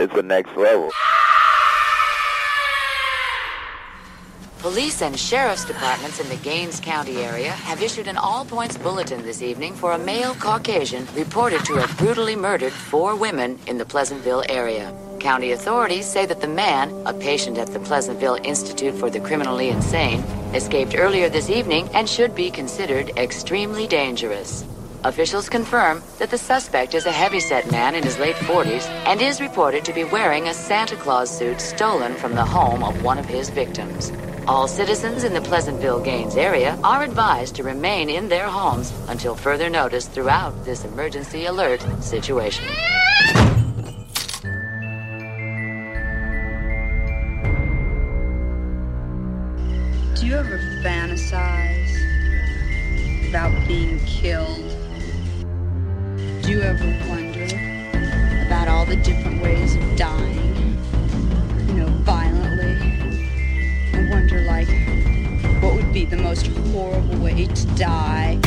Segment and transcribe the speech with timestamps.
[0.00, 0.90] It's the next level.
[4.60, 9.22] Police and sheriff's departments in the Gaines County area have issued an all points bulletin
[9.22, 13.84] this evening for a male Caucasian reported to have brutally murdered four women in the
[13.84, 14.92] Pleasantville area.
[15.18, 19.68] County authorities say that the man, a patient at the Pleasantville Institute for the Criminally
[19.68, 20.20] Insane,
[20.54, 24.64] escaped earlier this evening and should be considered extremely dangerous.
[25.04, 29.40] Officials confirm that the suspect is a heavyset man in his late 40s and is
[29.40, 33.26] reported to be wearing a Santa Claus suit stolen from the home of one of
[33.26, 34.12] his victims.
[34.48, 39.34] All citizens in the Pleasantville Gaines area are advised to remain in their homes until
[39.34, 42.64] further notice throughout this emergency alert situation.
[50.28, 51.96] You ever fantasize
[53.30, 54.62] about being killed?
[56.42, 57.46] Do you ever wonder
[58.44, 60.76] about all the different ways of dying?
[61.68, 62.76] You know, violently?
[63.94, 64.68] And wonder, like,
[65.62, 68.38] what would be the most horrible way to die?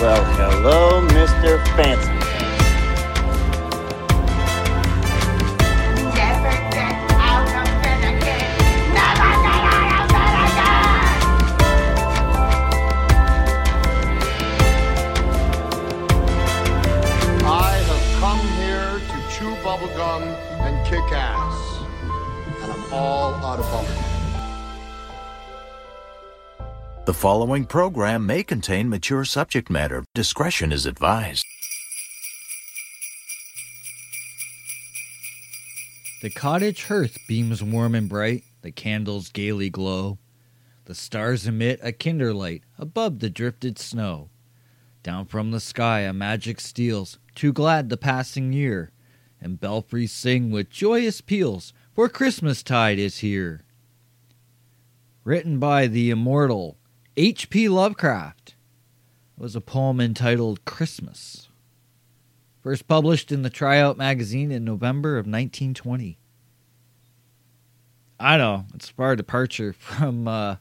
[0.00, 1.62] Well, hello, Mr.
[1.76, 2.23] Fancy.
[21.04, 21.82] Kick ass.
[22.62, 24.14] And I'm all out of bubblegum.
[27.06, 30.04] The following program may contain mature subject matter.
[30.14, 31.44] Discretion is advised.
[36.22, 40.18] The cottage hearth beams warm and bright, the candles gaily glow.
[40.86, 44.30] The stars emit a kinder light above the drifted snow.
[45.02, 48.90] Down from the sky a magic steals, too glad the passing year,
[49.44, 53.62] and belfries sing with joyous peals, for Christmastide is here.
[55.22, 56.78] Written by the immortal
[57.16, 57.68] H.P.
[57.68, 58.56] Lovecraft,
[59.36, 61.48] was a poem entitled Christmas.
[62.62, 66.18] First published in the Tryout magazine in November of 1920.
[68.18, 70.56] I know, it's a far departure from uh,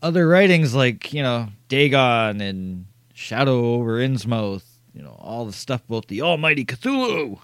[0.00, 5.82] other writings like, you know, Dagon and Shadow over Innsmouth, you know, all the stuff
[5.88, 7.40] about the almighty Cthulhu.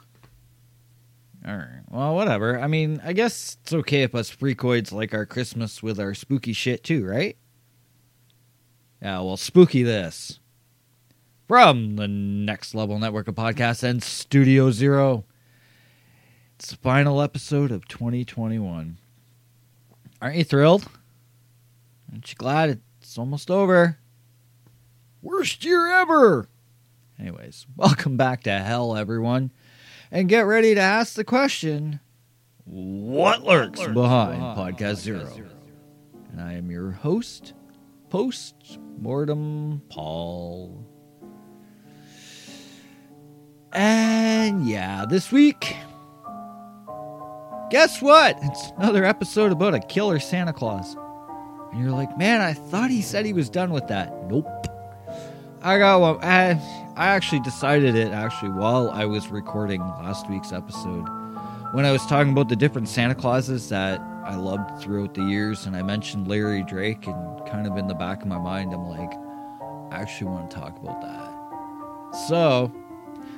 [1.47, 2.61] All right, well, whatever.
[2.61, 6.53] I mean, I guess it's okay if us freakoids like our Christmas with our spooky
[6.53, 7.37] shit too, right?
[9.01, 10.39] Yeah, well, spooky this.
[11.49, 15.25] From the Next Level Network of Podcasts and Studio Zero.
[16.55, 18.99] It's the final episode of 2021.
[20.21, 20.89] Aren't you thrilled?
[22.13, 23.99] Aren't you glad it's almost over?
[25.21, 26.49] Worst year ever!
[27.19, 29.51] Anyways, welcome back to hell, everyone.
[30.15, 31.99] And get ready to ask the question
[32.67, 35.27] What lurks behind Podcast Zero?
[36.31, 37.55] And I am your host,
[38.11, 40.87] Post Mortem Paul.
[43.73, 45.75] And yeah, this week,
[47.71, 48.37] guess what?
[48.43, 50.95] It's another episode about a killer Santa Claus.
[51.73, 54.13] And you're like, man, I thought he said he was done with that.
[54.29, 54.67] Nope.
[55.65, 56.25] I got one.
[56.25, 56.61] I,
[56.97, 61.07] I actually decided it actually while I was recording last week's episode.
[61.73, 65.67] When I was talking about the different Santa Clauses that I loved throughout the years,
[65.67, 68.87] and I mentioned Larry Drake, and kind of in the back of my mind, I'm
[68.87, 69.13] like,
[69.93, 72.19] I actually want to talk about that.
[72.27, 72.73] So,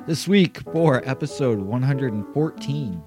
[0.06, 3.03] this week for episode 114,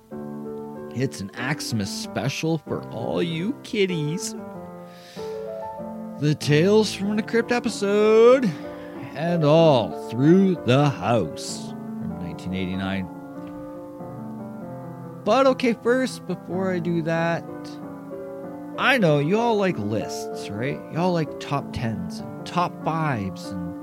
[0.95, 4.35] it's an Axmas special for all you kiddies.
[6.19, 8.51] The Tales from the Crypt episode,
[9.17, 13.09] and all through the house from 1989.
[15.25, 17.43] But okay, first, before I do that,
[18.77, 20.79] I know you all like lists, right?
[20.93, 23.73] Y'all like top tens and top fives, and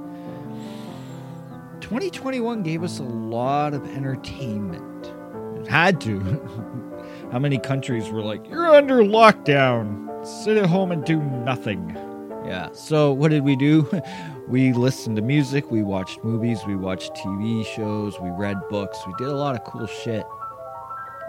[1.82, 5.12] 2021 gave us a lot of entertainment.
[5.58, 6.20] It had to.
[7.32, 11.90] How many countries were like, you're under lockdown, sit at home and do nothing?
[12.46, 13.90] Yeah, so what did we do?
[14.49, 19.14] we listened to music, we watched movies, we watched TV shows, we read books, we
[19.19, 20.25] did a lot of cool shit.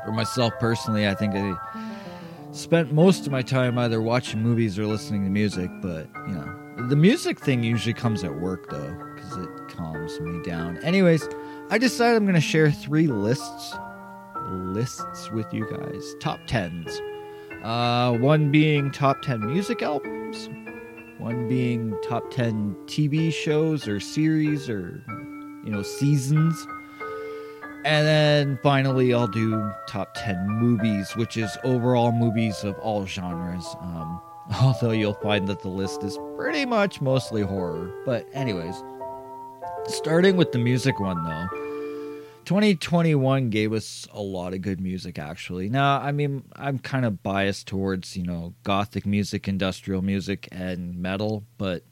[0.06, 1.56] For myself personally, I think I
[2.52, 6.88] spent most of my time either watching movies or listening to music, but you know,
[6.90, 10.78] the music thing usually comes at work though, because it calms me down.
[10.80, 11.28] Anyways,
[11.70, 13.76] I decided I'm going to share three lists
[14.52, 16.16] lists with you guys.
[16.20, 17.02] Top tens.
[17.64, 20.50] Uh, one being top 10 music albums,
[21.20, 25.04] one being top 10 TV shows or series or,
[25.64, 26.68] you know, seasons.
[27.86, 33.66] And then finally, I'll do top 10 movies, which is overall movies of all genres.
[33.80, 34.22] Um,
[34.62, 37.94] although you'll find that the list is pretty much mostly horror.
[38.06, 38.84] But, anyways,
[39.88, 41.48] starting with the music one though.
[42.46, 45.70] 2021 gave us a lot of good music actually.
[45.70, 50.98] Now, I mean, I'm kind of biased towards, you know, gothic music, industrial music and
[50.98, 51.84] metal, but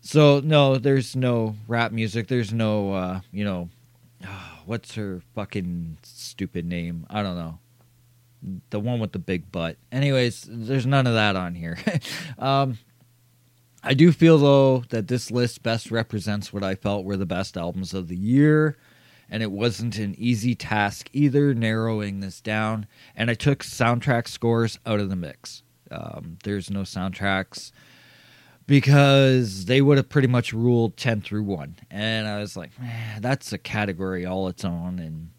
[0.00, 3.68] so no, there's no rap music, there's no uh, you know,
[4.66, 7.06] what's her fucking stupid name?
[7.08, 7.58] I don't know.
[8.70, 9.78] The one with the big butt.
[9.90, 11.78] Anyways, there's none of that on here.
[12.38, 12.78] um
[13.86, 17.56] I do feel though that this list best represents what I felt were the best
[17.56, 18.78] albums of the year
[19.34, 22.86] and it wasn't an easy task either narrowing this down.
[23.16, 25.64] And I took soundtrack scores out of the mix.
[25.90, 27.72] Um, there's no soundtracks
[28.68, 31.78] because they would have pretty much ruled 10 through 1.
[31.90, 32.70] And I was like,
[33.18, 35.00] that's a category all its own.
[35.00, 35.30] And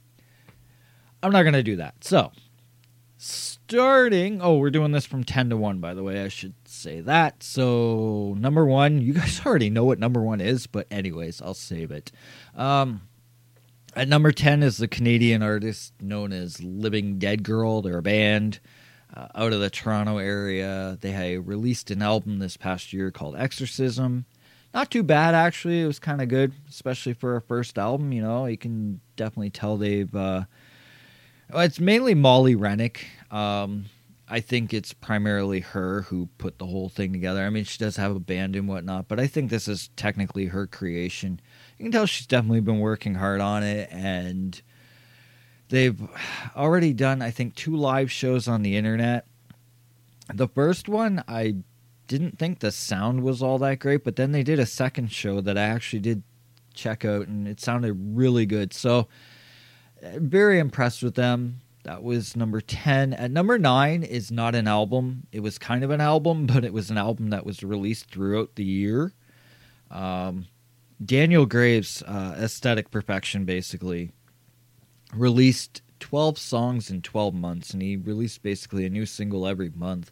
[1.24, 2.04] I'm not going to do that.
[2.04, 2.34] So,
[3.18, 6.22] starting, oh, we're doing this from 10 to 1, by the way.
[6.22, 7.44] I should say that.
[7.44, 11.92] So, number one, you guys already know what number one is, but, anyways, I'll save
[11.92, 12.12] it.
[12.56, 13.04] Um,
[13.96, 17.82] at number 10 is the Canadian artist known as Living Dead Girl.
[17.82, 18.60] They're a band
[19.16, 20.98] uh, out of the Toronto area.
[21.00, 24.26] They released an album this past year called Exorcism.
[24.74, 25.82] Not too bad, actually.
[25.82, 28.12] It was kind of good, especially for a first album.
[28.12, 30.14] You know, you can definitely tell they've.
[30.14, 30.44] Uh,
[31.54, 33.06] it's mainly Molly Rennick.
[33.32, 33.86] Um,
[34.28, 37.46] I think it's primarily her who put the whole thing together.
[37.46, 40.48] I mean, she does have a band and whatnot, but I think this is technically
[40.48, 41.40] her creation
[41.78, 44.62] you can tell she's definitely been working hard on it and
[45.70, 46.02] they've
[46.56, 49.26] already done i think two live shows on the internet.
[50.34, 51.56] The first one i
[52.08, 55.42] didn't think the sound was all that great but then they did a second show
[55.42, 56.24] that i actually did
[56.76, 58.74] check out and it sounded really good.
[58.74, 59.08] So
[60.04, 61.62] very impressed with them.
[61.84, 65.28] That was number 10 at number 9 is not an album.
[65.32, 68.56] It was kind of an album but it was an album that was released throughout
[68.56, 69.14] the year.
[69.90, 70.48] Um,
[71.04, 74.12] Daniel Graves, uh, Aesthetic Perfection, basically
[75.14, 80.12] released 12 songs in 12 months, and he released basically a new single every month.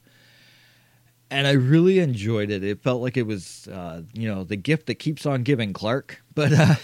[1.29, 2.63] And I really enjoyed it.
[2.63, 6.21] It felt like it was, uh, you know, the gift that keeps on giving, Clark.
[6.35, 6.75] But uh,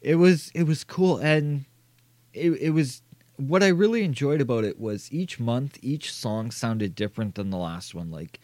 [0.00, 1.64] it was it was cool, and
[2.32, 3.02] it it was
[3.36, 7.56] what I really enjoyed about it was each month, each song sounded different than the
[7.56, 8.10] last one.
[8.10, 8.40] Like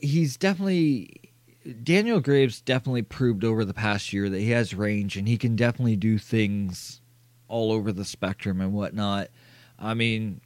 [0.00, 1.27] he's definitely
[1.82, 5.54] Daniel Graves definitely proved over the past year that he has range and he can
[5.54, 7.02] definitely do things
[7.46, 9.28] all over the spectrum and whatnot.
[9.78, 10.40] I mean,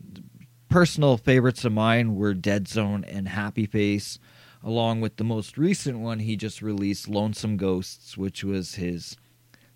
[0.69, 4.19] personal favorites of mine were Dead Zone and Happy Face,
[4.65, 9.17] along with the most recent one he just released, Lonesome Ghosts, which was his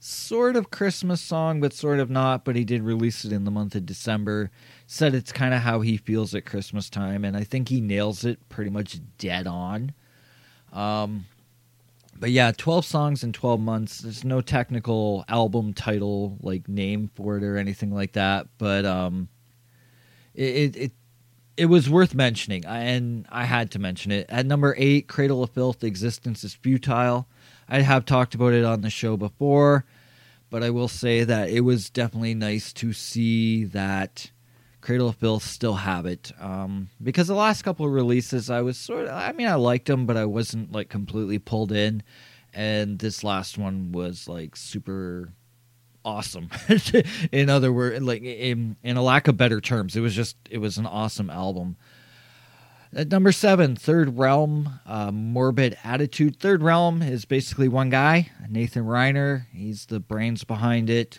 [0.00, 2.44] sort of Christmas song, but sort of not.
[2.44, 4.50] But he did release it in the month of December.
[4.86, 8.24] Said it's kind of how he feels at Christmas time, and I think he nails
[8.24, 9.92] it pretty much dead on.
[10.72, 11.26] Um,
[12.18, 13.98] but yeah, 12 songs in 12 months.
[13.98, 19.28] There's no technical album title like name for it or anything like that, but um
[20.34, 20.92] it it
[21.56, 24.26] it was worth mentioning and I had to mention it.
[24.28, 27.26] At number 8, Cradle of Filth, Existence is Futile.
[27.68, 29.84] I have talked about it on the show before,
[30.50, 34.30] but I will say that it was definitely nice to see that
[34.86, 36.30] Cradle of Filth still have it.
[36.40, 39.86] Um, because the last couple of releases, I was sort of, I mean, I liked
[39.86, 42.04] them, but I wasn't like completely pulled in.
[42.54, 45.32] And this last one was like super
[46.04, 46.50] awesome.
[47.32, 50.58] in other words, like in, in a lack of better terms, it was just, it
[50.58, 51.76] was an awesome album.
[52.94, 56.38] At number seven, Third Realm, uh, Morbid Attitude.
[56.38, 59.46] Third Realm is basically one guy, Nathan Reiner.
[59.52, 61.18] He's the brains behind it.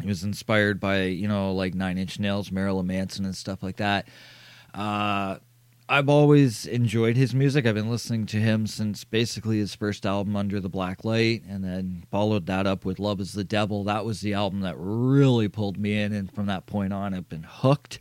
[0.00, 3.76] He was inspired by, you know, like Nine Inch Nails, Marilyn Manson, and stuff like
[3.76, 4.08] that.
[4.74, 5.36] Uh,
[5.88, 7.66] I've always enjoyed his music.
[7.66, 11.64] I've been listening to him since basically his first album, Under the Black Light, and
[11.64, 13.82] then followed that up with Love is the Devil.
[13.82, 17.28] That was the album that really pulled me in, and from that point on, I've
[17.28, 17.98] been hooked.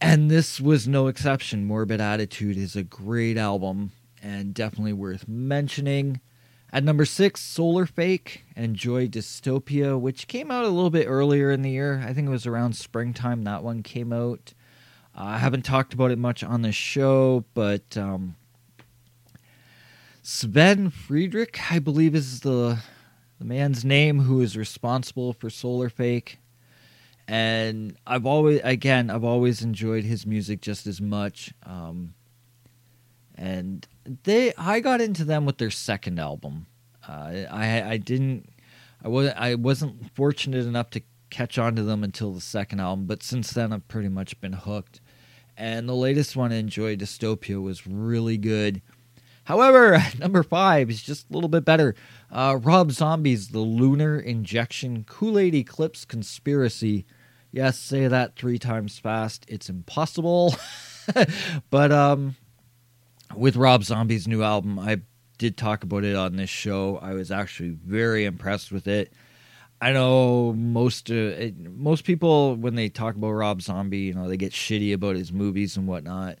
[0.00, 1.64] And this was no exception.
[1.64, 3.90] Morbid Attitude is a great album
[4.22, 6.20] and definitely worth mentioning.
[6.74, 11.60] At number six, Solar Fake Enjoy Dystopia, which came out a little bit earlier in
[11.60, 12.02] the year.
[12.06, 14.54] I think it was around springtime that one came out.
[15.14, 18.36] Uh, I haven't talked about it much on the show, but um,
[20.22, 22.78] Sven Friedrich, I believe, is the
[23.38, 26.38] the man's name who is responsible for Solar Fake.
[27.28, 31.52] And I've always, again, I've always enjoyed his music just as much.
[31.64, 32.14] Um,
[33.36, 33.86] and
[34.24, 36.66] they, I got into them with their second album.
[37.06, 38.48] Uh, I, I didn't,
[39.04, 43.06] I was, I wasn't fortunate enough to catch on to them until the second album,
[43.06, 45.00] but since then I've pretty much been hooked.
[45.56, 48.82] And the latest one, Enjoy Dystopia, was really good.
[49.44, 51.94] However, number five is just a little bit better.
[52.30, 57.04] Uh, Rob Zombie's The Lunar Injection Kool Aid Eclipse Conspiracy.
[57.50, 59.44] Yes, say that three times fast.
[59.48, 60.54] It's impossible.
[61.70, 62.36] but um,
[63.34, 65.02] with Rob Zombie's new album, I
[65.38, 66.98] did talk about it on this show.
[66.98, 69.12] I was actually very impressed with it.
[69.80, 74.28] I know most uh, it, most people when they talk about Rob Zombie, you know,
[74.28, 76.38] they get shitty about his movies and whatnot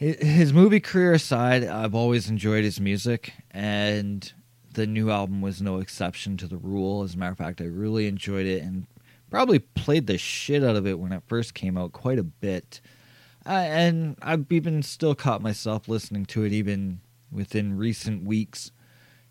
[0.00, 4.32] his movie career aside, I've always enjoyed his music, and
[4.72, 7.02] the new album was no exception to the rule.
[7.02, 8.86] As a matter of fact, I really enjoyed it and
[9.28, 12.80] probably played the shit out of it when it first came out quite a bit.
[13.46, 17.00] Uh, and I've even still caught myself listening to it even
[17.32, 18.70] within recent weeks.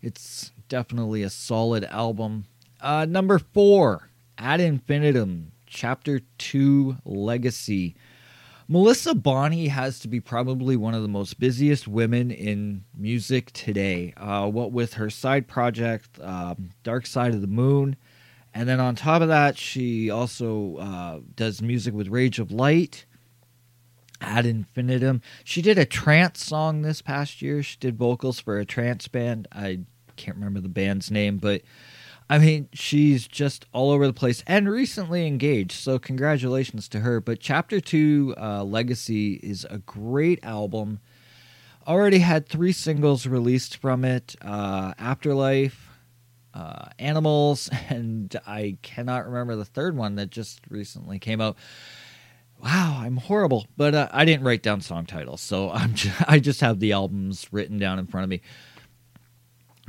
[0.02, 2.46] It's definitely a solid album.
[2.80, 7.94] Uh, number four, Ad Infinitum, Chapter 2 Legacy.
[8.66, 14.14] Melissa Bonny has to be probably one of the most busiest women in music today.
[14.16, 17.96] Uh, what with her side project, um, Dark Side of the Moon,
[18.54, 23.06] and then on top of that, she also uh, does music with Rage of Light,
[24.20, 25.22] Ad Infinitum.
[25.44, 27.62] She did a trance song this past year.
[27.62, 29.48] She did vocals for a trance band.
[29.52, 29.80] I
[30.16, 31.62] can't remember the band's name, but
[32.30, 35.72] I mean, she's just all over the place and recently engaged.
[35.72, 37.20] So, congratulations to her.
[37.20, 41.00] But Chapter 2 uh, Legacy is a great album.
[41.88, 45.88] Already had three singles released from it uh, Afterlife,
[46.54, 51.56] uh, Animals, and I cannot remember the third one that just recently came out.
[52.62, 56.38] Wow, I'm horrible, but uh, I didn't write down song titles, so I'm just, I
[56.38, 58.42] just have the albums written down in front of me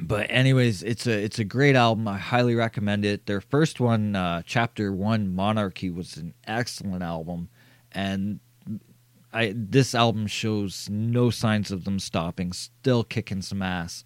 [0.01, 2.07] but anyways, it's a it's a great album.
[2.07, 3.27] I highly recommend it.
[3.27, 7.49] Their first one, uh, chapter one, Monarchy, was an excellent album,
[7.91, 8.39] and
[9.31, 12.51] I this album shows no signs of them stopping.
[12.51, 14.03] Still kicking some ass.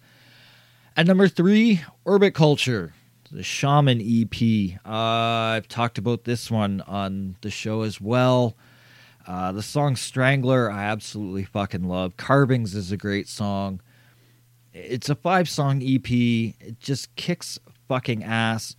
[0.96, 2.94] At number three, Orbit Culture,
[3.30, 4.78] the Shaman EP.
[4.84, 8.56] Uh, I've talked about this one on the show as well.
[9.26, 12.16] Uh, the song Strangler, I absolutely fucking love.
[12.16, 13.80] Carvings is a great song.
[14.72, 16.10] It's a five song EP.
[16.10, 18.76] It just kicks fucking ass.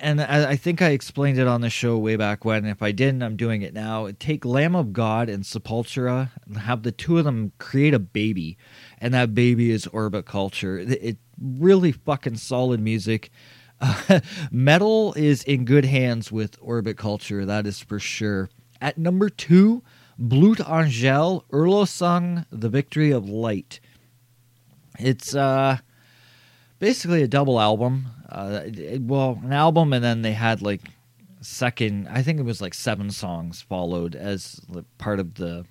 [0.00, 2.64] And I, I think I explained it on the show way back when.
[2.64, 4.08] If I didn't, I'm doing it now.
[4.18, 8.56] Take Lamb of God and Sepultura and have the two of them create a baby.
[9.00, 10.78] And that baby is Orbit Culture.
[10.78, 13.30] It, it really fucking solid music.
[13.80, 18.50] Uh, metal is in good hands with Orbit Culture, that is for sure.
[18.80, 19.82] At number two,
[20.20, 23.80] Blutengel, Erlösung, The Victory of Light.
[24.98, 25.78] It's uh,
[26.78, 28.08] basically a double album.
[28.28, 28.60] Uh,
[29.00, 30.82] well, an album, and then they had like
[31.40, 32.08] second.
[32.08, 34.60] I think it was like seven songs followed as
[34.98, 35.64] part of the.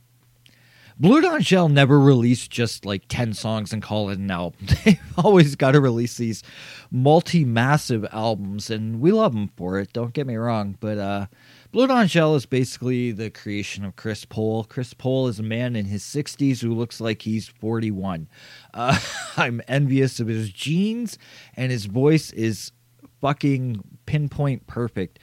[0.99, 4.65] Blutengel never released just like 10 songs and call it an album.
[4.83, 6.41] They've always got to release these
[6.89, 10.75] multi massive albums, and we love them for it, don't get me wrong.
[10.79, 11.27] But uh,
[11.73, 14.63] Blutengel is basically the creation of Chris Pohl.
[14.63, 18.27] Chris Pohl is a man in his 60s who looks like he's 41.
[18.73, 18.99] Uh,
[19.37, 21.17] I'm envious of his genes,
[21.55, 22.71] and his voice is
[23.19, 25.19] fucking pinpoint perfect.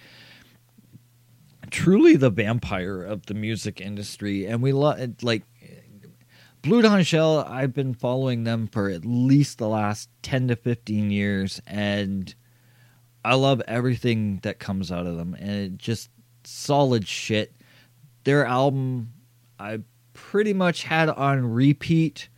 [1.70, 5.42] Truly the vampire of the music industry, and we love like
[6.62, 7.48] Blutengel.
[7.48, 12.34] I've been following them for at least the last 10 to 15 years, and
[13.24, 16.10] I love everything that comes out of them, and it just
[16.46, 17.54] solid shit.
[18.24, 19.12] Their album,
[19.58, 19.80] I
[20.12, 22.28] pretty much had on repeat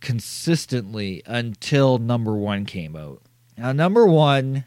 [0.00, 3.22] consistently until number one came out.
[3.56, 4.64] Now, number one,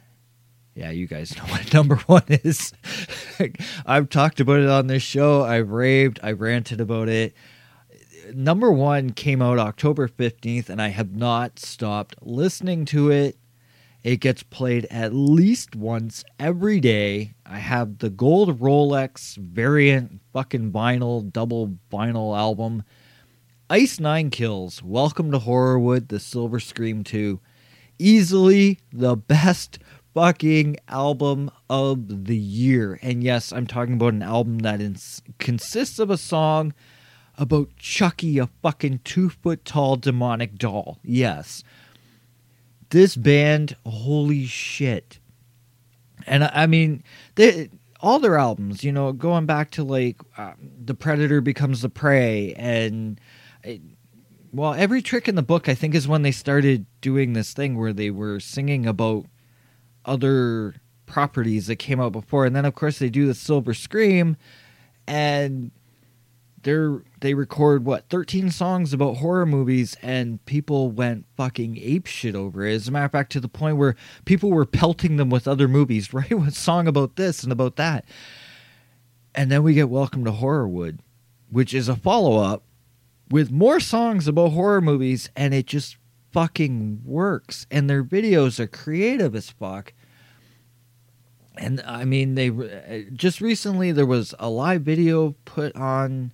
[0.76, 2.74] yeah, you guys know what number one is.
[3.86, 5.44] I've talked about it on this show.
[5.44, 7.34] I've raved, I've ranted about it.
[8.34, 13.38] Number one came out October 15th, and I have not stopped listening to it
[14.06, 17.34] it gets played at least once every day.
[17.44, 22.84] I have the gold Rolex variant fucking vinyl, double vinyl album.
[23.68, 27.40] Ice Nine Kills, Welcome to Horrorwood, The Silver Scream 2.
[27.98, 29.80] Easily the best
[30.14, 33.00] fucking album of the year.
[33.02, 36.76] And yes, I'm talking about an album that ins- consists of a song
[37.40, 41.00] about Chucky, a fucking two foot tall demonic doll.
[41.04, 41.64] Yes.
[42.96, 45.20] This band, holy shit.
[46.26, 47.04] And I mean,
[47.36, 51.90] they, all their albums, you know, going back to like um, The Predator Becomes the
[51.90, 53.20] Prey and.
[53.66, 53.82] It,
[54.54, 57.78] well, every trick in the book, I think, is when they started doing this thing
[57.78, 59.26] where they were singing about
[60.06, 60.76] other
[61.06, 64.38] properties that came out before, and then of course they do the Silver Scream,
[65.06, 65.70] and
[66.66, 72.36] they're they record what thirteen songs about horror movies, and people went fucking ape shit
[72.36, 72.74] over it.
[72.74, 73.96] As a matter of fact, to the point where
[74.26, 76.32] people were pelting them with other movies, right?
[76.32, 78.04] A song about this and about that,
[79.34, 81.00] and then we get Welcome to Horrorwood,
[81.50, 82.64] which is a follow up
[83.30, 85.98] with more songs about horror movies, and it just
[86.32, 87.68] fucking works.
[87.70, 89.94] And their videos are creative as fuck.
[91.58, 96.34] And I mean, they uh, just recently there was a live video put on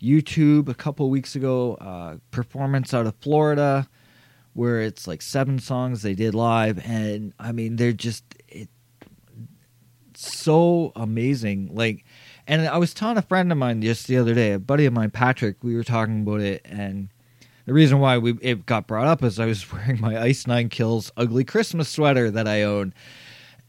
[0.00, 3.88] YouTube a couple weeks ago, uh, performance out of Florida,
[4.54, 8.68] where it's like seven songs they did live, and I mean, they're just it,
[10.14, 11.70] so amazing.
[11.72, 12.04] Like,
[12.46, 14.92] and I was telling a friend of mine just the other day, a buddy of
[14.92, 17.08] mine, Patrick, we were talking about it, and
[17.68, 20.68] the reason why we it got brought up is I was wearing my Ice Nine
[20.70, 22.94] Kills ugly Christmas sweater that I own.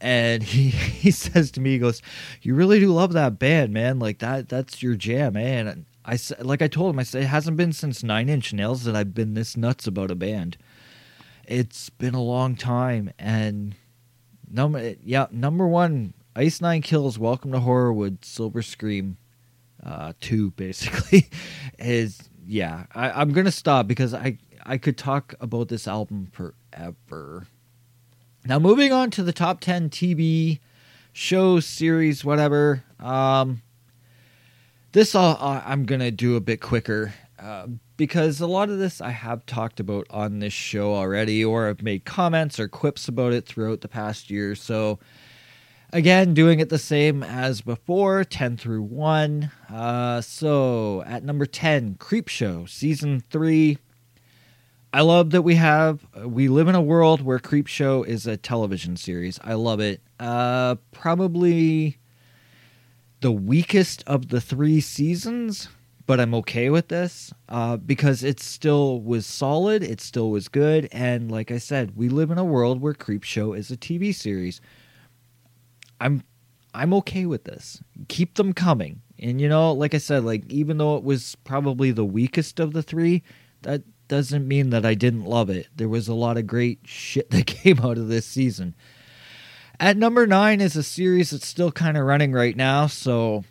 [0.00, 2.00] And he, he says to me, he goes,
[2.40, 3.98] "You really do love that band, man.
[3.98, 7.56] Like that that's your jam, man." I like I told him, I said it hasn't
[7.56, 10.56] been since Nine Inch Nails that I've been this nuts about a band.
[11.46, 13.76] It's been a long time, and
[14.50, 19.18] number yeah, number one, Ice Nine Kills, Welcome to Horrorwood, Silver Scream,
[19.84, 21.30] uh, two basically
[21.78, 22.86] is yeah.
[22.92, 27.46] I, I'm gonna stop because I I could talk about this album forever.
[28.44, 30.58] Now moving on to the top ten TV
[31.12, 32.82] shows, series, whatever.
[32.98, 33.62] Um,
[34.92, 37.66] this I'll, uh, I'm gonna do a bit quicker uh,
[37.96, 41.82] because a lot of this I have talked about on this show already, or I've
[41.82, 44.54] made comments or quips about it throughout the past year.
[44.54, 44.98] So
[45.92, 49.50] again, doing it the same as before, ten through one.
[49.72, 53.78] Uh, so at number ten, Creepshow season three.
[54.92, 58.96] I love that we have we live in a world where Creepshow is a television
[58.96, 59.38] series.
[59.44, 60.00] I love it.
[60.18, 61.98] Uh, probably
[63.20, 65.68] the weakest of the three seasons,
[66.06, 69.82] but I'm okay with this uh, because it still was solid.
[69.82, 73.56] It still was good, and like I said, we live in a world where Creepshow
[73.56, 74.60] is a TV series.
[76.00, 76.24] I'm
[76.72, 77.82] I'm okay with this.
[78.08, 79.02] Keep them coming.
[79.18, 82.72] And you know, like I said, like even though it was probably the weakest of
[82.72, 83.22] the three,
[83.62, 85.68] that doesn't mean that I didn't love it.
[85.76, 88.74] There was a lot of great shit that came out of this season.
[89.80, 93.44] At number nine is a series that's still kind of running right now, so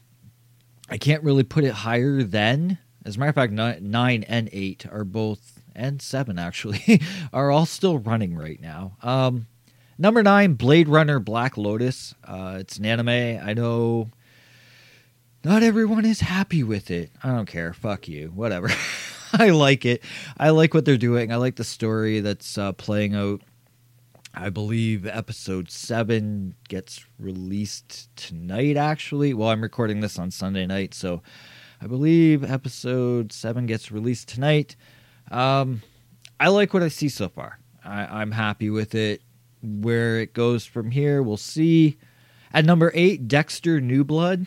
[0.87, 2.77] I can't really put it higher than.
[3.03, 7.01] As a matter of fact, nine, and eight are both, and seven actually,
[7.33, 8.95] are all still running right now.
[9.01, 9.47] Um,
[9.97, 12.13] number nine, Blade Runner Black Lotus.
[12.23, 13.09] Uh, it's an anime.
[13.09, 14.11] I know
[15.43, 17.09] not everyone is happy with it.
[17.23, 17.73] I don't care.
[17.73, 18.27] Fuck you.
[18.35, 18.69] Whatever.
[19.33, 20.03] I like it.
[20.37, 21.33] I like what they're doing.
[21.33, 23.41] I like the story that's uh, playing out.
[24.33, 29.33] I believe episode seven gets released tonight, actually.
[29.33, 31.21] Well, I'm recording this on Sunday night, so
[31.81, 34.75] I believe episode seven gets released tonight.
[35.31, 35.81] Um,
[36.39, 37.59] I like what I see so far.
[37.83, 39.21] I, I'm happy with it.
[39.61, 41.97] Where it goes from here, we'll see.
[42.53, 44.45] At number eight, Dexter New Blood.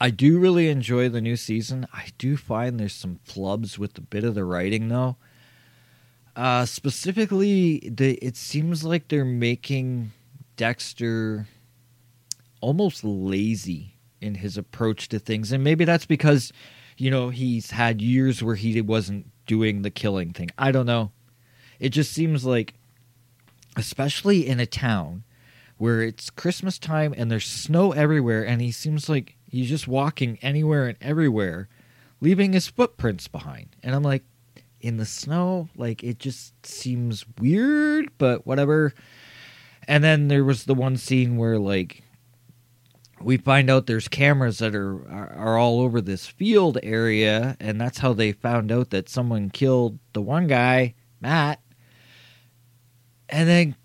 [0.00, 1.86] I do really enjoy the new season.
[1.92, 5.16] I do find there's some flubs with a bit of the writing, though.
[6.36, 10.10] Uh, specifically, the it seems like they're making
[10.56, 11.46] Dexter
[12.60, 16.52] almost lazy in his approach to things, and maybe that's because
[16.96, 20.50] you know he's had years where he wasn't doing the killing thing.
[20.58, 21.12] I don't know.
[21.78, 22.74] It just seems like,
[23.76, 25.22] especially in a town
[25.76, 30.38] where it's Christmas time and there's snow everywhere, and he seems like he's just walking
[30.42, 31.68] anywhere and everywhere,
[32.20, 33.76] leaving his footprints behind.
[33.82, 34.24] And I'm like,
[34.84, 38.92] in the snow, like it just seems weird, but whatever.
[39.88, 42.02] And then there was the one scene where like
[43.18, 47.98] we find out there's cameras that are, are all over this field area, and that's
[47.98, 51.60] how they found out that someone killed the one guy, Matt.
[53.30, 53.76] And then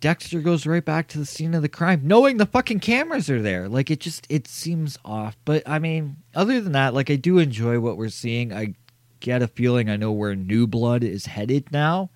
[0.00, 3.40] Dexter goes right back to the scene of the crime, knowing the fucking cameras are
[3.40, 3.66] there.
[3.66, 5.38] Like it just it seems off.
[5.46, 8.52] But I mean, other than that, like I do enjoy what we're seeing.
[8.52, 8.74] I
[9.24, 12.10] get a feeling I know where New Blood is headed now.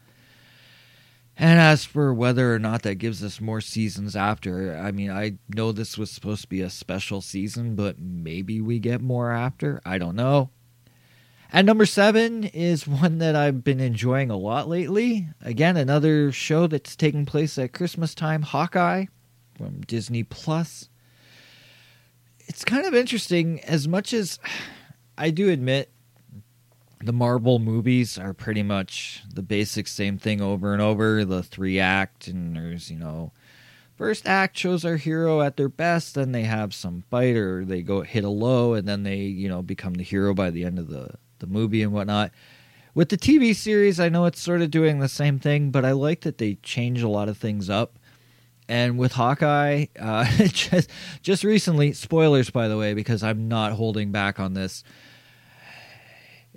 [1.38, 5.38] And as for whether or not that gives us more seasons after, I mean, I
[5.48, 9.80] know this was supposed to be a special season, but maybe we get more after.
[9.86, 10.50] I don't know.
[11.50, 15.28] And number seven is one that I've been enjoying a lot lately.
[15.40, 19.06] Again, another show that's taking place at Christmas time Hawkeye
[19.56, 20.90] from Disney Plus.
[22.40, 24.38] It's kind of interesting, as much as
[25.16, 25.90] I do admit
[27.00, 31.78] the Marvel movies are pretty much the basic same thing over and over the three
[31.78, 33.32] act, and there's, you know,
[33.96, 37.82] first act shows our hero at their best, then they have some fight or they
[37.82, 40.78] go hit a low, and then they, you know, become the hero by the end
[40.78, 42.32] of the the movie and whatnot.
[42.94, 45.92] With the TV series, I know it's sort of doing the same thing, but I
[45.92, 47.96] like that they change a lot of things up.
[48.68, 50.90] And with Hawkeye, uh, just
[51.22, 54.82] just recently, spoilers by the way, because I'm not holding back on this.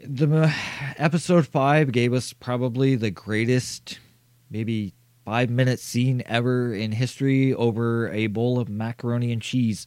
[0.04, 0.52] The
[0.98, 4.00] episode five gave us probably the greatest,
[4.50, 9.86] maybe five minute scene ever in history over a bowl of macaroni and cheese.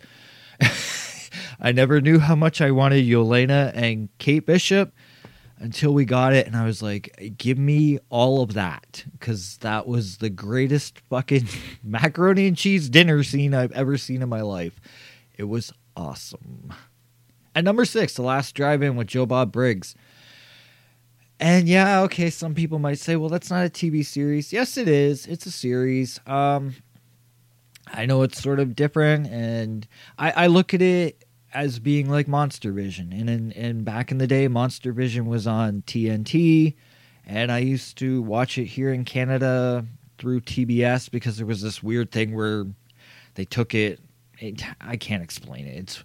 [1.61, 4.93] I never knew how much I wanted Yelena and Kate Bishop
[5.59, 9.89] until we got it, and I was like, "Give me all of that," because that
[9.89, 11.49] was the greatest fucking
[11.83, 14.81] macaroni and cheese dinner scene I've ever seen in my life.
[15.37, 16.73] It was awesome.
[17.57, 19.97] At number six, the last drive-in with Joe Bob Briggs.
[21.41, 24.53] And yeah, okay, some people might say, well, that's not a TV series.
[24.53, 25.27] Yes, it is.
[25.27, 26.21] It's a series.
[26.27, 26.75] Um,
[27.89, 29.87] I know it's sort of different, and
[30.19, 33.13] I, I look at it as being like Monster Vision.
[33.13, 36.75] And in, and back in the day, Monster Vision was on TNT,
[37.27, 39.85] and I used to watch it here in Canada
[40.19, 42.67] through TBS because there was this weird thing where
[43.35, 44.01] they took it.
[44.39, 45.77] it I can't explain it.
[45.77, 46.05] It's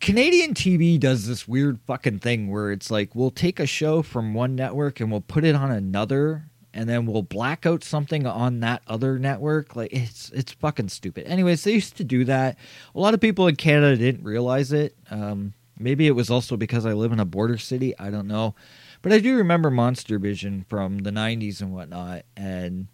[0.00, 4.34] Canadian TV does this weird fucking thing where it's like we'll take a show from
[4.34, 8.60] one network and we'll put it on another and then we'll black out something on
[8.60, 9.74] that other network.
[9.74, 11.26] Like it's it's fucking stupid.
[11.26, 12.56] Anyways, they used to do that.
[12.94, 14.96] A lot of people in Canada didn't realize it.
[15.10, 17.98] Um, maybe it was also because I live in a border city.
[17.98, 18.54] I don't know,
[19.02, 22.86] but I do remember Monster Vision from the '90s and whatnot, and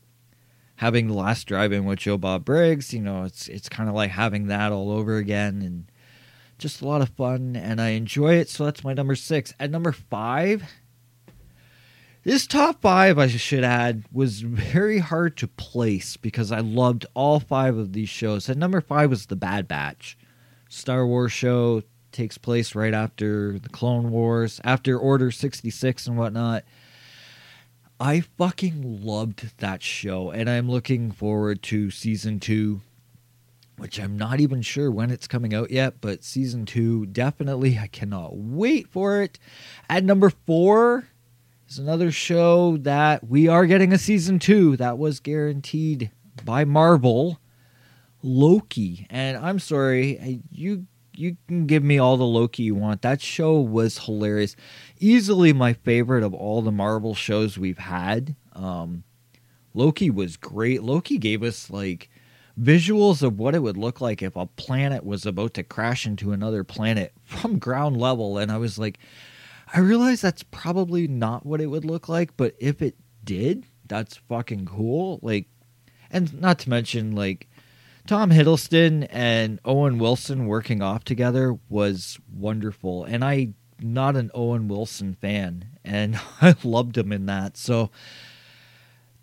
[0.76, 2.94] having the last drive-in with Joe Bob Briggs.
[2.94, 5.90] You know, it's it's kind of like having that all over again, and
[6.58, 8.48] just a lot of fun, and I enjoy it.
[8.48, 9.54] So that's my number six.
[9.58, 10.64] At number five
[12.24, 17.38] this top five, I should add, was very hard to place because I loved all
[17.38, 18.48] five of these shows.
[18.48, 20.16] And number five was The Bad Batch.
[20.70, 26.64] Star Wars show takes place right after the Clone Wars, after Order 66 and whatnot.
[28.00, 32.80] I fucking loved that show, and I'm looking forward to season two,
[33.76, 37.88] which I'm not even sure when it's coming out yet, but season two, definitely, I
[37.88, 39.38] cannot wait for it.
[39.88, 41.08] At number four,
[41.68, 46.10] is another show that we are getting a season two that was guaranteed
[46.44, 47.40] by Marvel.
[48.22, 53.02] Loki, and I'm sorry, you you can give me all the Loki you want.
[53.02, 54.56] That show was hilarious,
[54.98, 58.34] easily my favorite of all the Marvel shows we've had.
[58.54, 59.04] Um,
[59.74, 60.82] Loki was great.
[60.82, 62.08] Loki gave us like
[62.60, 66.32] visuals of what it would look like if a planet was about to crash into
[66.32, 68.98] another planet from ground level, and I was like
[69.72, 74.16] I realize that's probably not what it would look like, but if it did, that's
[74.16, 75.18] fucking cool.
[75.20, 75.48] Like,
[76.10, 77.48] and not to mention, like,
[78.06, 83.04] Tom Hiddleston and Owen Wilson working off together was wonderful.
[83.04, 87.56] And I'm not an Owen Wilson fan, and I loved him in that.
[87.56, 87.90] So,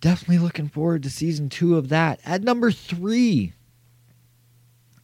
[0.02, 2.20] definitely looking forward to season two of that.
[2.26, 3.54] At number three,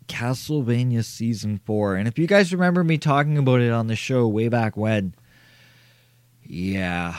[0.07, 1.95] Castlevania season four.
[1.95, 5.13] And if you guys remember me talking about it on the show way back when,
[6.43, 7.17] yeah.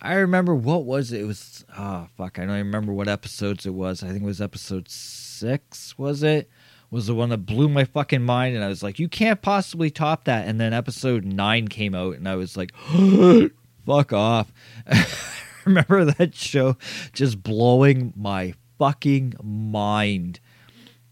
[0.00, 1.22] I remember what was it?
[1.22, 4.02] It was oh fuck, I don't even remember what episodes it was.
[4.02, 6.48] I think it was episode six, was it?
[6.90, 9.90] Was the one that blew my fucking mind and I was like, You can't possibly
[9.90, 12.72] top that and then episode nine came out and I was like,
[13.86, 14.52] fuck off.
[15.70, 16.76] remember that show
[17.12, 20.38] just blowing my fucking mind.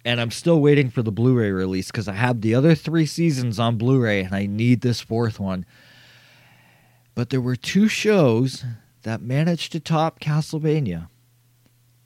[0.05, 3.07] And I'm still waiting for the Blu ray release because I have the other three
[3.07, 5.67] seasons on Blu ray and I need this fourth one.
[7.14, 8.64] But there were two shows
[9.03, 11.09] that managed to top Castlevania.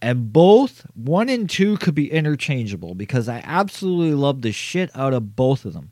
[0.00, 5.12] And both, one and two, could be interchangeable because I absolutely love the shit out
[5.12, 5.90] of both of them.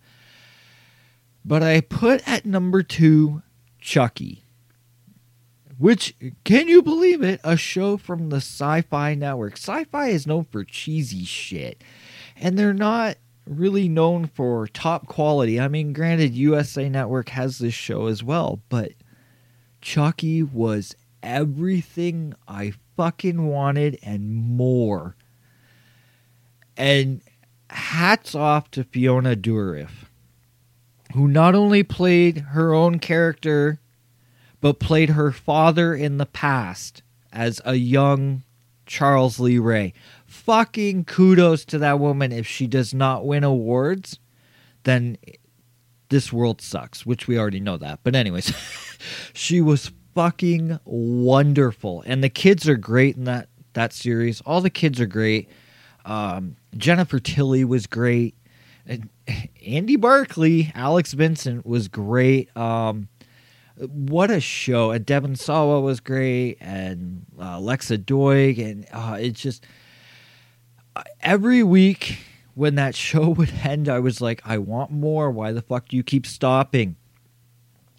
[1.44, 3.42] But I put at number two
[3.80, 4.45] Chucky,
[5.78, 9.54] which, can you believe it, a show from the Sci Fi Network.
[9.54, 11.82] Sci Fi is known for cheesy shit,
[12.36, 15.60] and they're not really known for top quality.
[15.60, 18.92] I mean, granted, USA Network has this show as well, but
[19.80, 25.16] Chucky was everything I fucking wanted and more.
[26.76, 27.20] And
[27.70, 29.90] hats off to Fiona Dourif,
[31.14, 33.80] who not only played her own character,
[34.60, 38.42] but played her father in the past as a young
[38.86, 39.92] Charles Lee Ray.
[40.24, 42.32] Fucking kudos to that woman.
[42.32, 44.18] If she does not win awards,
[44.84, 45.18] then
[46.08, 48.00] this world sucks, which we already know that.
[48.02, 48.52] But, anyways,
[49.32, 52.02] she was fucking wonderful.
[52.06, 54.40] And the kids are great in that, that series.
[54.42, 55.48] All the kids are great.
[56.04, 58.34] Um, Jennifer Tilly was great.
[59.66, 62.56] Andy Barclay, Alex Vincent was great.
[62.56, 63.08] Um,
[63.78, 64.90] what a show!
[64.90, 69.66] And Devon Sawa was great, and uh, Alexa Doig, and uh, it's just
[70.94, 72.18] uh, every week
[72.54, 75.30] when that show would end, I was like, I want more.
[75.30, 76.96] Why the fuck do you keep stopping?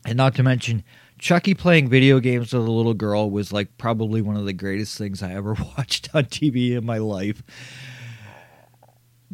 [0.06, 0.84] And not to mention,
[1.20, 4.98] Chucky playing video games with a little girl was like probably one of the greatest
[4.98, 7.44] things I ever watched on TV in my life.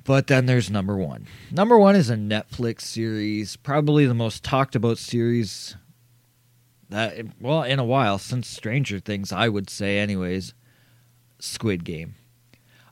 [0.03, 1.27] But then there's number one.
[1.51, 5.77] Number one is a Netflix series, probably the most talked about series
[6.93, 10.53] that, well, in a while, since Stranger Things, I would say, anyways.
[11.39, 12.15] Squid Game.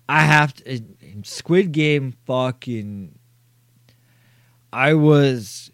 [0.09, 0.81] I have to.
[1.23, 3.17] Squid Game fucking.
[4.73, 5.71] I was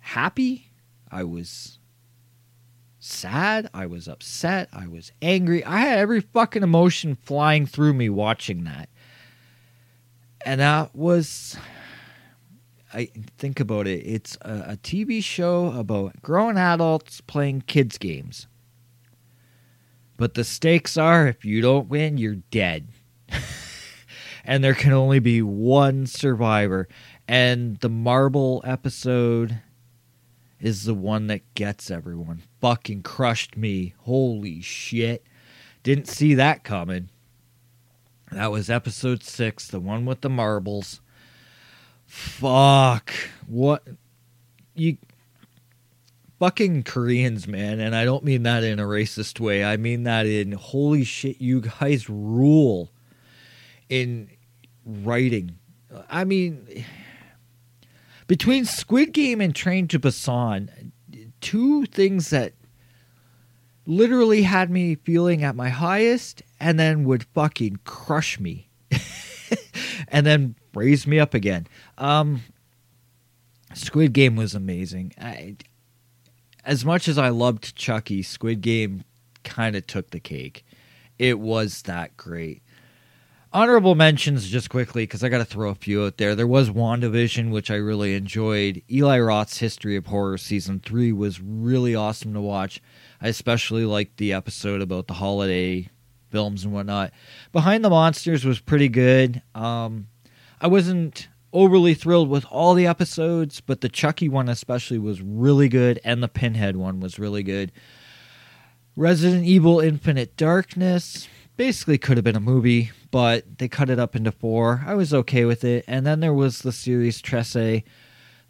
[0.00, 0.70] happy.
[1.10, 1.78] I was
[3.00, 3.68] sad.
[3.74, 4.68] I was upset.
[4.72, 5.64] I was angry.
[5.64, 8.88] I had every fucking emotion flying through me watching that
[10.44, 11.56] and that was
[12.92, 14.04] I think about it.
[14.04, 18.48] It's a, a, TV show about grown adults playing kids games.
[20.16, 22.88] But the stakes are if you don't win, you're dead.
[24.44, 26.88] and there can only be one survivor.
[27.28, 29.60] And the marble episode
[30.60, 32.42] is the one that gets everyone.
[32.60, 33.94] Fucking crushed me.
[34.00, 35.24] Holy shit.
[35.82, 37.08] Didn't see that coming.
[38.32, 41.00] That was episode six, the one with the marbles.
[42.10, 43.12] Fuck.
[43.46, 43.86] What?
[44.74, 44.96] You.
[46.40, 47.78] Fucking Koreans, man.
[47.78, 49.64] And I don't mean that in a racist way.
[49.64, 52.90] I mean that in holy shit, you guys rule
[53.88, 54.28] in
[54.84, 55.56] writing.
[56.10, 56.84] I mean,
[58.26, 60.90] between Squid Game and Train to Busan,
[61.40, 62.54] two things that
[63.86, 68.69] literally had me feeling at my highest and then would fucking crush me
[70.08, 71.66] and then raised me up again.
[71.98, 72.42] Um,
[73.74, 75.12] Squid Game was amazing.
[75.20, 75.56] I,
[76.64, 79.04] as much as I loved Chucky, Squid Game
[79.44, 80.64] kind of took the cake.
[81.18, 82.62] It was that great.
[83.52, 86.36] Honorable mentions just quickly because I got to throw a few out there.
[86.36, 88.80] There was WandaVision, which I really enjoyed.
[88.88, 92.80] Eli Roth's History of Horror season three was really awesome to watch.
[93.20, 95.88] I especially liked the episode about the holiday
[96.30, 97.12] films and whatnot.
[97.52, 99.42] Behind the Monsters was pretty good.
[99.54, 100.08] Um,
[100.60, 105.68] I wasn't overly thrilled with all the episodes, but the Chucky one especially was really
[105.68, 107.72] good, and the Pinhead one was really good.
[108.96, 114.16] Resident Evil Infinite Darkness basically could have been a movie, but they cut it up
[114.16, 114.82] into four.
[114.86, 115.84] I was okay with it.
[115.86, 117.82] And then there was the series Tresse.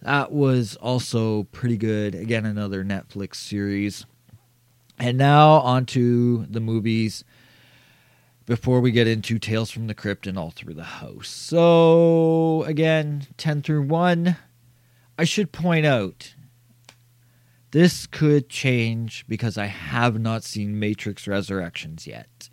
[0.02, 2.14] That was also pretty good.
[2.14, 4.06] Again, another Netflix series.
[4.98, 7.24] And now onto the movies
[8.50, 11.28] before we get into Tales from the Crypt and All Through the House.
[11.28, 14.36] So, again, 10 through 1.
[15.16, 16.34] I should point out
[17.70, 22.50] this could change because I have not seen Matrix Resurrections yet.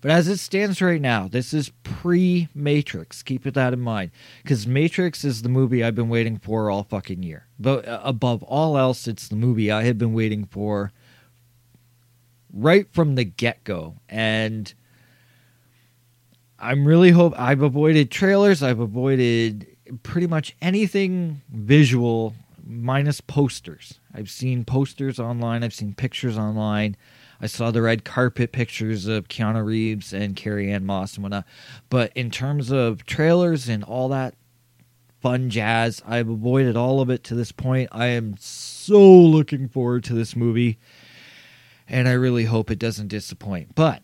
[0.00, 3.24] But as it stands right now, this is pre Matrix.
[3.24, 4.12] Keep that in mind.
[4.44, 7.48] Because Matrix is the movie I've been waiting for all fucking year.
[7.58, 10.92] But uh, above all else, it's the movie I have been waiting for
[12.52, 13.96] right from the get go.
[14.08, 14.72] And
[16.64, 18.62] I'm really hope I've avoided trailers.
[18.62, 19.66] I've avoided
[20.02, 22.34] pretty much anything visual
[22.66, 24.00] minus posters.
[24.14, 25.62] I've seen posters online.
[25.62, 26.96] I've seen pictures online.
[27.38, 31.44] I saw the red carpet pictures of Keanu Reeves and Carrie Ann Moss and whatnot.
[31.90, 34.34] But in terms of trailers and all that
[35.20, 37.90] fun jazz, I've avoided all of it to this point.
[37.92, 40.78] I am so looking forward to this movie
[41.86, 43.74] and I really hope it doesn't disappoint.
[43.74, 44.02] But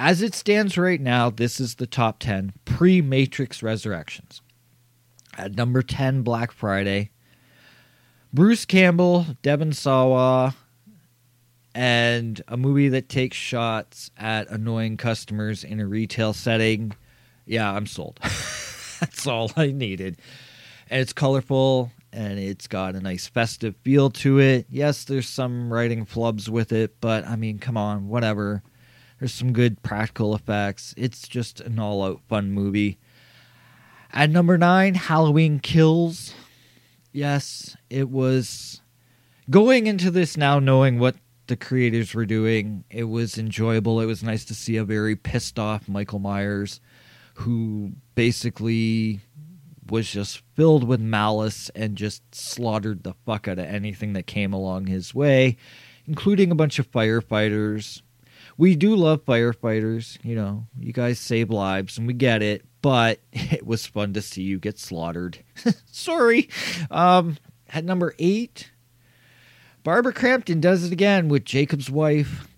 [0.00, 4.40] as it stands right now, this is the top 10 pre Matrix Resurrections.
[5.36, 7.10] At number 10, Black Friday.
[8.32, 10.54] Bruce Campbell, Devon Sawa,
[11.74, 16.92] and a movie that takes shots at annoying customers in a retail setting.
[17.44, 18.18] Yeah, I'm sold.
[18.22, 20.16] That's all I needed.
[20.88, 24.66] And it's colorful and it's got a nice festive feel to it.
[24.70, 28.62] Yes, there's some writing flubs with it, but I mean, come on, whatever.
[29.20, 30.94] There's some good practical effects.
[30.96, 32.98] It's just an all out fun movie.
[34.12, 36.34] At number nine, Halloween Kills.
[37.12, 38.80] yes, it was
[39.50, 42.84] going into this now knowing what the creators were doing.
[42.90, 44.00] It was enjoyable.
[44.00, 46.80] It was nice to see a very pissed off Michael Myers
[47.34, 49.20] who basically
[49.88, 54.52] was just filled with malice and just slaughtered the fuck out of anything that came
[54.52, 55.56] along his way,
[56.06, 58.02] including a bunch of firefighters.
[58.60, 63.18] We do love firefighters, you know, you guys save lives and we get it, but
[63.32, 65.38] it was fun to see you get slaughtered.
[65.90, 66.50] Sorry.
[66.90, 67.38] Um,
[67.70, 68.70] at number eight,
[69.82, 72.48] Barbara Crampton does it again with Jakob's wife.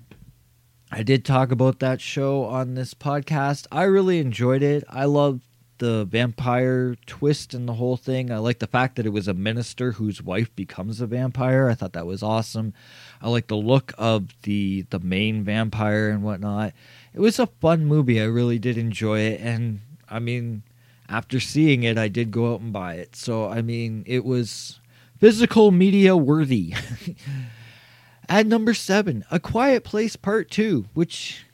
[0.90, 3.68] I did talk about that show on this podcast.
[3.70, 4.82] I really enjoyed it.
[4.88, 5.42] I loved
[5.82, 8.30] the vampire twist and the whole thing.
[8.30, 11.68] I like the fact that it was a minister whose wife becomes a vampire.
[11.68, 12.72] I thought that was awesome.
[13.20, 16.72] I like the look of the the main vampire and whatnot.
[17.12, 18.20] It was a fun movie.
[18.20, 20.62] I really did enjoy it, and I mean,
[21.08, 23.16] after seeing it, I did go out and buy it.
[23.16, 24.78] So I mean, it was
[25.18, 26.76] physical media worthy.
[28.28, 31.44] At number seven, A Quiet Place Part Two, which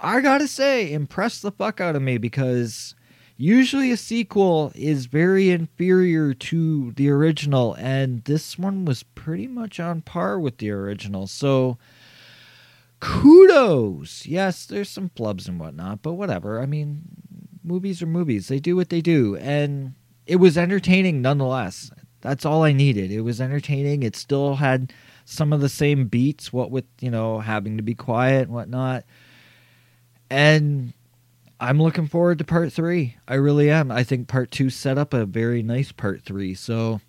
[0.00, 2.94] I gotta say impressed the fuck out of me because
[3.36, 9.80] usually a sequel is very inferior to the original, and this one was pretty much
[9.80, 11.26] on par with the original.
[11.26, 11.78] So
[13.00, 14.26] kudos.
[14.26, 16.60] Yes, there's some flubs and whatnot, but whatever.
[16.60, 17.02] I mean,
[17.62, 18.48] movies are movies.
[18.48, 19.94] They do what they do, and
[20.26, 21.90] it was entertaining nonetheless.
[22.22, 23.12] That's all I needed.
[23.12, 24.02] It was entertaining.
[24.02, 24.92] It still had
[25.26, 29.04] some of the same beats, what with, you know, having to be quiet and whatnot.
[30.30, 30.94] And
[31.60, 33.16] I'm looking forward to part three.
[33.26, 33.90] I really am.
[33.90, 36.54] I think part two set up a very nice part three.
[36.54, 37.00] So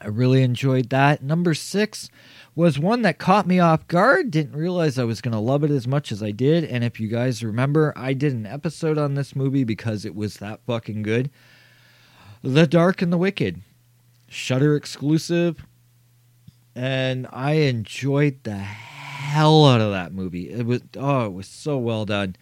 [0.00, 1.22] I really enjoyed that.
[1.22, 2.08] Number six
[2.54, 4.30] was one that caught me off guard.
[4.30, 6.64] Didn't realize I was going to love it as much as I did.
[6.64, 10.36] And if you guys remember, I did an episode on this movie because it was
[10.36, 11.30] that fucking good.
[12.42, 13.60] The Dark and the Wicked.
[14.28, 15.66] Shudder exclusive
[16.74, 20.50] and I enjoyed the hell out of that movie.
[20.50, 22.36] It was oh, it was so well done.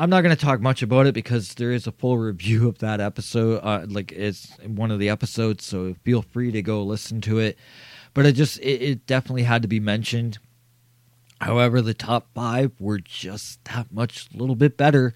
[0.00, 2.78] I'm not going to talk much about it because there is a full review of
[2.78, 3.58] that episode.
[3.64, 7.58] Uh, like it's one of the episodes, so feel free to go listen to it.
[8.14, 10.38] But it just it, it definitely had to be mentioned.
[11.40, 15.14] However, the top five were just that much, little bit better.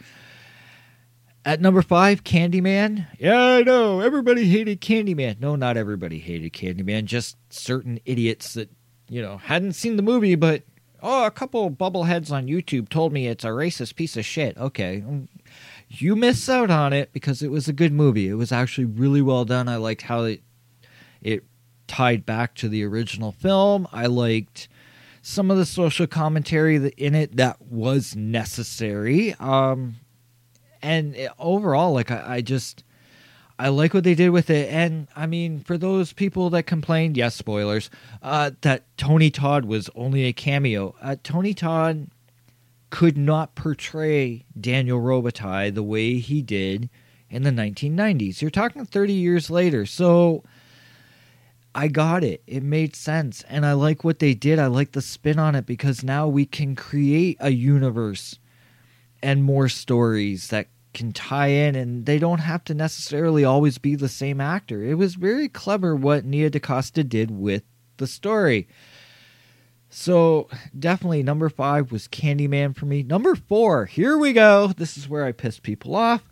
[1.45, 3.07] At number five, Candyman.
[3.19, 4.01] Yeah, I know.
[4.01, 5.41] Everybody hated Candyman.
[5.41, 7.05] No, not everybody hated Candyman.
[7.05, 8.71] Just certain idiots that,
[9.09, 10.63] you know, hadn't seen the movie, but,
[11.03, 14.57] oh, a couple bubbleheads on YouTube told me it's a racist piece of shit.
[14.57, 15.03] Okay.
[15.89, 18.29] You miss out on it because it was a good movie.
[18.29, 19.69] It was actually really well done.
[19.69, 20.43] I liked how it,
[21.21, 21.45] it
[21.87, 23.87] tied back to the original film.
[23.93, 24.69] I liked
[25.21, 29.35] some of the social commentary in it that was necessary.
[29.35, 29.97] Um,
[30.83, 32.85] and it, overall, like I, I just
[33.63, 34.69] I like what they did with it.
[34.73, 39.89] And I mean, for those people that complained, yes, spoilers, uh, that Tony Todd was
[39.95, 40.97] only a cameo.
[41.01, 42.09] Uh, Tony Todd
[42.91, 46.91] could not portray Daniel Robitaille the way he did
[47.31, 48.43] in the 1990s.
[48.43, 49.87] You're talking 30 years later.
[49.87, 50.43] So
[51.73, 52.43] I got it.
[52.49, 53.45] It made sense.
[53.49, 54.59] And I like what they did.
[54.59, 58.41] I like the spin on it because now we can create a universe
[59.23, 63.95] and more stories that can tie in and they don't have to necessarily always be
[63.95, 64.85] the same actor.
[64.85, 67.63] It was very clever what Nia DaCosta did with
[67.97, 68.69] the story.
[69.95, 73.03] So, definitely number five was Candyman for me.
[73.03, 74.69] Number four, here we go.
[74.69, 76.23] This is where I pissed people off.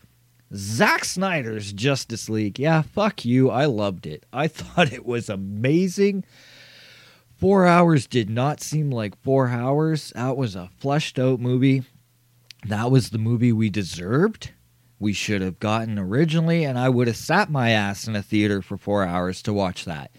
[0.55, 2.59] Zack Snyder's Justice League.
[2.59, 3.51] Yeah, fuck you.
[3.51, 4.25] I loved it.
[4.33, 6.25] I thought it was amazing.
[7.37, 10.13] Four hours did not seem like four hours.
[10.15, 11.85] That was a fleshed out movie
[12.67, 14.51] that was the movie we deserved.
[14.99, 18.61] We should have gotten originally, and I would have sat my ass in a theater
[18.61, 20.11] for four hours to watch that.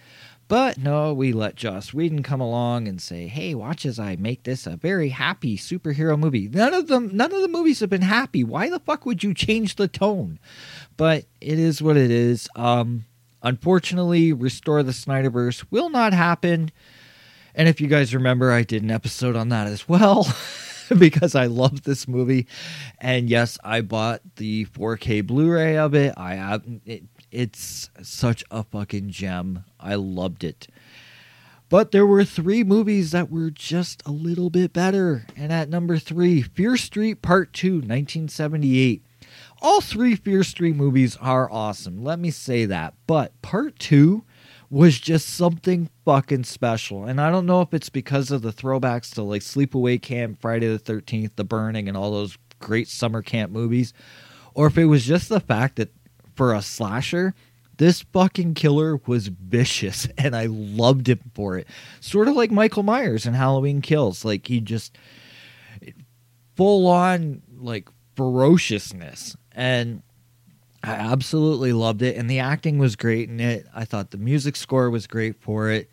[0.48, 4.44] But no, we let Joss Whedon come along and say, "Hey, watch as I make
[4.44, 8.02] this a very happy superhero movie." None of them, none of the movies have been
[8.02, 8.44] happy.
[8.44, 10.40] Why the fuck would you change the tone?
[10.98, 12.50] But it is what it is.
[12.56, 13.06] Um,
[13.42, 16.72] unfortunately, restore the Snyderverse will not happen.
[17.56, 20.28] And if you guys remember, I did an episode on that as well.
[20.98, 22.48] because I love this movie.
[23.00, 26.14] And yes, I bought the 4K Blu-ray of it.
[26.18, 29.64] I it, it's such a fucking gem.
[29.80, 30.68] I loved it.
[31.70, 35.26] But there were three movies that were just a little bit better.
[35.38, 39.06] And at number three, Fear Street Part 2, 1978.
[39.62, 42.04] All three Fear Street movies are awesome.
[42.04, 42.96] Let me say that.
[43.08, 44.26] But Part 2
[44.72, 47.04] was just something fucking special.
[47.04, 50.68] And I don't know if it's because of the throwbacks to like Sleepaway Camp, Friday
[50.76, 53.94] the 13th, The Burning, and all those great summer camp movies,
[54.54, 55.92] or if it was just the fact that
[56.36, 57.34] for a slasher,
[57.78, 61.68] This fucking killer was vicious and I loved him for it.
[62.00, 64.24] Sort of like Michael Myers in Halloween Kills.
[64.24, 64.98] Like he just
[66.56, 70.04] full on like ferociousness and
[70.84, 73.68] I absolutely loved it and the acting was great in it.
[73.74, 75.92] I thought the music score was great for it.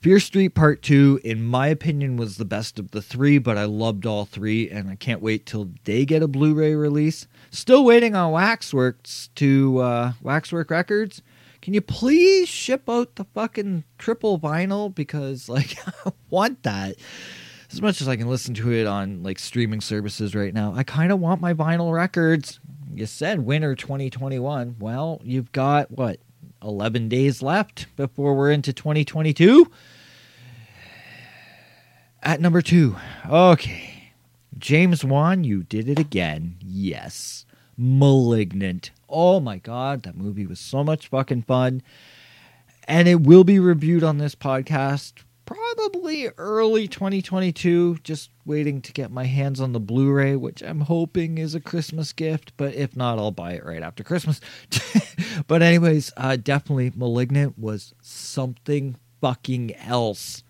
[0.00, 3.64] Fear Street Part 2 in my opinion was the best of the 3, but I
[3.64, 7.26] loved all 3 and I can't wait till they get a Blu-ray release.
[7.50, 11.20] Still waiting on Waxworks to uh Waxwork Records.
[11.60, 16.96] Can you please ship out the fucking triple vinyl because like I want that
[17.70, 20.82] as much as I can listen to it on like streaming services right now, I
[20.82, 22.60] kind of want my vinyl records.
[22.94, 24.76] You said winter 2021.
[24.78, 26.18] Well, you've got what
[26.62, 29.70] 11 days left before we're into 2022.
[32.22, 32.96] At number two,
[33.28, 34.12] okay,
[34.58, 36.56] James Wan, you did it again.
[36.60, 38.90] Yes, Malignant.
[39.08, 41.82] Oh my god, that movie was so much fucking fun.
[42.88, 47.98] And it will be reviewed on this podcast probably early 2022.
[48.02, 51.60] Just waiting to get my hands on the Blu ray, which I'm hoping is a
[51.60, 52.52] Christmas gift.
[52.56, 54.40] But if not, I'll buy it right after Christmas.
[55.46, 60.42] but, anyways, uh, definitely Malignant was something fucking else.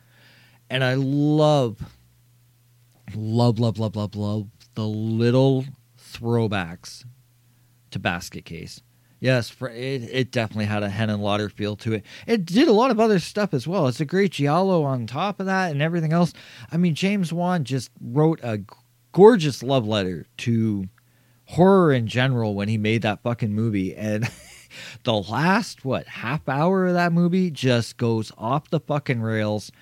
[0.68, 1.80] And I love,
[3.14, 5.64] love, love, love, love, love the little
[5.98, 7.04] throwbacks
[7.92, 8.82] to Basket Case.
[9.20, 12.06] Yes, it, it definitely had a Henenlotter feel to it.
[12.26, 13.88] It did a lot of other stuff as well.
[13.88, 16.32] It's a great giallo on top of that and everything else.
[16.70, 18.60] I mean, James Wan just wrote a
[19.12, 20.88] gorgeous love letter to
[21.46, 23.96] horror in general when he made that fucking movie.
[23.96, 24.30] And
[25.02, 29.72] the last, what, half hour of that movie just goes off the fucking rails.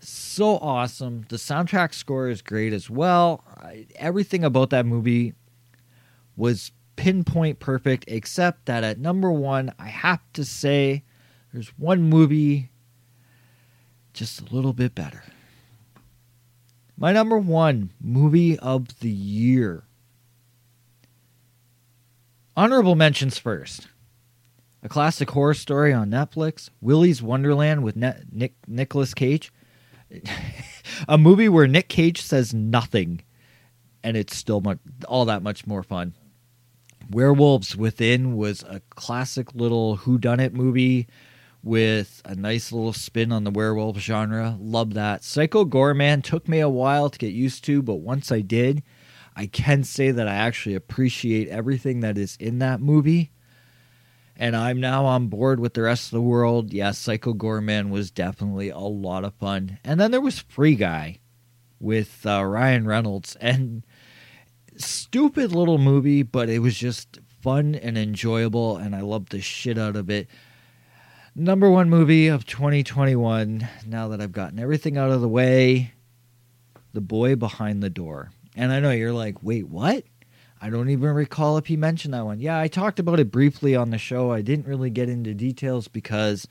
[0.00, 1.26] So awesome.
[1.28, 3.44] The soundtrack score is great as well.
[3.96, 5.34] Everything about that movie
[6.36, 11.04] was pinpoint perfect, except that at number one, I have to say
[11.52, 12.70] there's one movie
[14.12, 15.22] just a little bit better.
[16.96, 19.84] My number one movie of the year.
[22.56, 23.86] Honorable mentions first.
[24.82, 29.52] A classic horror story on Netflix, Willy's Wonderland with ne- Nick Nicolas Cage.
[31.08, 33.22] a movie where Nick Cage says nothing
[34.02, 36.14] and it's still much, all that much more fun.
[37.10, 41.06] Werewolves Within was a classic little whodunit movie
[41.62, 44.56] with a nice little spin on the werewolf genre.
[44.60, 45.24] Love that.
[45.24, 48.82] Psycho Goreman took me a while to get used to, but once I did,
[49.34, 53.30] I can say that I actually appreciate everything that is in that movie.
[54.36, 56.72] And I'm now on board with the rest of the world.
[56.72, 59.78] Yes, Psycho Goreman was definitely a lot of fun.
[59.82, 61.18] And then there was Free Guy
[61.80, 63.36] with uh, Ryan Reynolds.
[63.40, 63.84] And
[64.78, 69.78] stupid little movie, but it was just fun and enjoyable, and I loved the shit
[69.78, 70.28] out of it.
[71.34, 75.92] Number one movie of 2021, now that I've gotten everything out of the way
[76.92, 78.30] The Boy Behind the Door.
[78.56, 80.04] And I know you're like, wait, what?
[80.60, 82.40] I don't even recall if he mentioned that one.
[82.40, 84.32] Yeah, I talked about it briefly on the show.
[84.32, 86.48] I didn't really get into details because,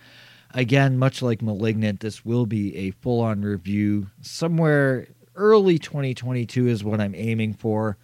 [0.54, 6.84] again, much like Malignant, this will be a full on review somewhere early 2022 is
[6.84, 7.98] what I'm aiming for.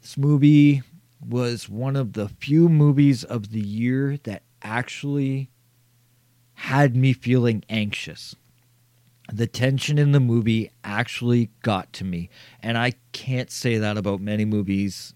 [0.00, 0.82] This movie
[1.20, 5.50] was one of the few movies of the year that actually
[6.54, 8.34] had me feeling anxious.
[9.32, 12.30] The tension in the movie actually got to me.
[12.62, 15.14] And I can't say that about many movies,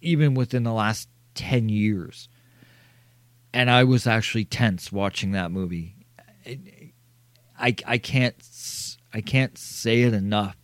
[0.00, 2.28] even within the last 10 years.
[3.52, 5.94] And I was actually tense watching that movie.
[7.58, 8.34] I, I can't
[9.12, 10.56] I can't say it enough.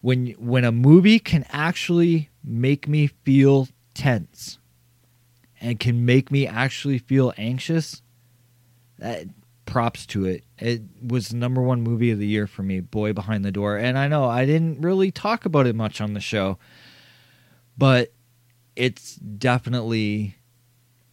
[0.00, 4.58] When when a movie can actually make me feel tense
[5.60, 8.02] and can make me actually feel anxious,
[8.98, 9.26] that
[9.66, 10.44] props to it.
[10.58, 13.76] It was the number one movie of the year for me, Boy Behind the Door.
[13.76, 16.58] And I know I didn't really talk about it much on the show,
[17.76, 18.12] but
[18.74, 20.36] it's definitely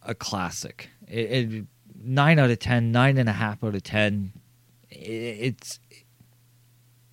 [0.02, 0.88] a classic.
[1.06, 1.66] It, it
[2.02, 4.32] nine out of ten, nine and a half out of ten.
[4.90, 5.78] It, it's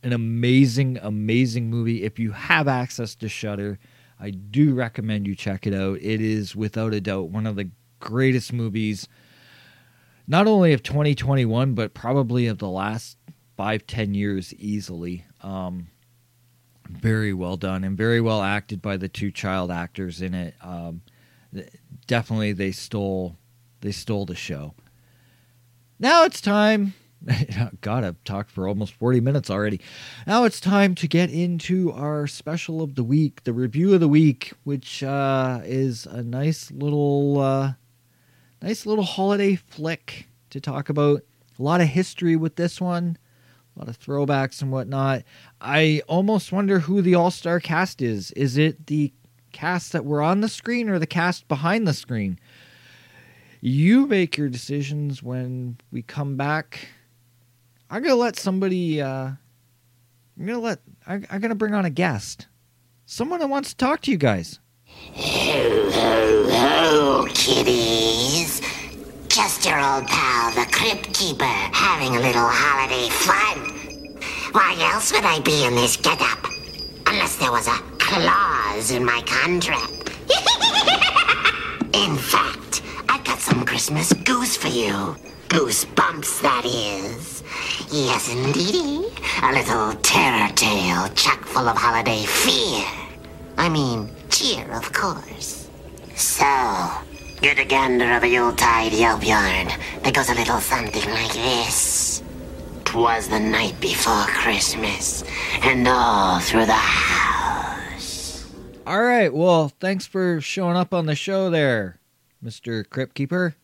[0.03, 2.03] an amazing, amazing movie.
[2.03, 3.77] If you have access to Shudder,
[4.19, 5.97] I do recommend you check it out.
[6.01, 9.07] It is without a doubt one of the greatest movies,
[10.27, 13.17] not only of 2021, but probably of the last
[13.57, 15.25] five, ten years easily.
[15.41, 15.87] Um,
[16.89, 20.55] very well done and very well acted by the two child actors in it.
[20.61, 21.01] Um,
[22.07, 23.37] definitely, they stole
[23.81, 24.73] they stole the show.
[25.99, 26.93] Now it's time
[27.81, 29.81] God, I've talked for almost 40 minutes already.
[30.27, 34.07] Now it's time to get into our special of the week, the review of the
[34.07, 37.73] week, which uh, is a nice little uh,
[38.61, 41.21] nice little holiday flick to talk about.
[41.57, 43.17] A lot of history with this one,
[43.75, 45.23] a lot of throwbacks and whatnot.
[45.61, 48.31] I almost wonder who the all star cast is.
[48.31, 49.13] Is it the
[49.51, 52.37] cast that were on the screen or the cast behind the screen?
[53.61, 56.89] You make your decisions when we come back.
[57.89, 59.01] I'm gonna let somebody.
[59.01, 59.31] Uh,
[60.37, 60.79] I'm gonna let.
[61.07, 62.47] I, I'm gonna bring on a guest,
[63.05, 64.59] someone that wants to talk to you guys.
[65.13, 68.61] Ho, ho, kiddies.
[69.27, 73.73] Just your old pal, the Crypt Keeper, having a little holiday fun.
[74.53, 76.45] Why else would I be in this getup?
[77.07, 79.91] Unless there was a clause in my contract.
[81.93, 82.64] in fact,
[83.55, 85.15] some Christmas goose for you.
[85.47, 87.41] Goosebumps, that is.
[87.89, 89.07] Yes, indeedy.
[89.43, 92.83] A little terror tale chock full of holiday fear.
[93.57, 95.69] I mean, cheer, of course.
[96.15, 96.45] So,
[97.39, 99.67] get a gander of a Yuletide Yelp yarn
[100.03, 102.23] that goes a little something like this.
[102.83, 105.23] Twas the night before Christmas,
[105.63, 108.51] and all through the house.
[108.85, 109.33] All right.
[109.33, 111.99] Well, thanks for showing up on the show there,
[112.45, 112.87] Mr.
[112.87, 113.55] Crypt Keeper.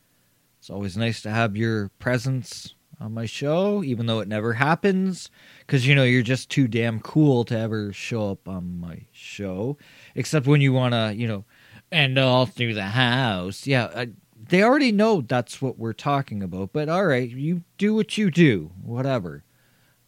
[0.59, 5.29] It's always nice to have your presence on my show, even though it never happens.
[5.59, 9.77] Because, you know, you're just too damn cool to ever show up on my show.
[10.15, 11.45] Except when you want to, you know,
[11.91, 13.67] and all through the house.
[13.67, 13.89] Yeah.
[13.95, 14.09] I,
[14.49, 16.73] they already know that's what we're talking about.
[16.73, 19.43] But all right, you do what you do, whatever.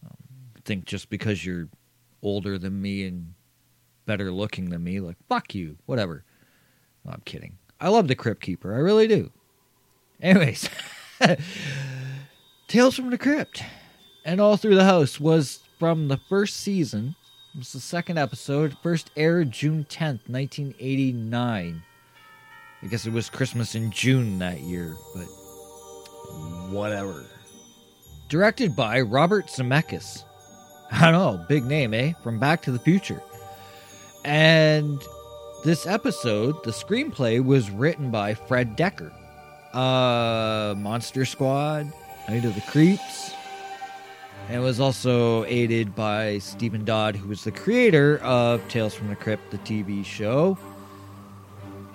[0.04, 0.16] Um,
[0.56, 1.68] I think just because you're
[2.22, 3.34] older than me and
[4.06, 5.00] better looking than me.
[5.00, 6.24] Like, fuck you, whatever.
[7.04, 7.58] No, I'm kidding.
[7.84, 8.74] I love the Crypt Keeper.
[8.74, 9.30] I really do.
[10.22, 10.70] Anyways,
[12.66, 13.62] Tales from the Crypt
[14.24, 17.14] and All Through the House was from the first season.
[17.54, 18.74] It was the second episode.
[18.82, 21.82] First aired June 10th, 1989.
[22.82, 25.26] I guess it was Christmas in June that year, but
[26.70, 27.26] whatever.
[28.30, 30.24] Directed by Robert Zemeckis.
[30.90, 32.14] I don't know, big name, eh?
[32.22, 33.20] From Back to the Future.
[34.24, 35.04] And
[35.64, 39.10] this episode, the screenplay was written by Fred Dekker.
[39.72, 41.90] Uh, Monster Squad,
[42.28, 43.32] Night of the Creeps,
[44.48, 49.16] and was also aided by Stephen Dodd, who was the creator of Tales from the
[49.16, 50.58] Crypt, the TV show.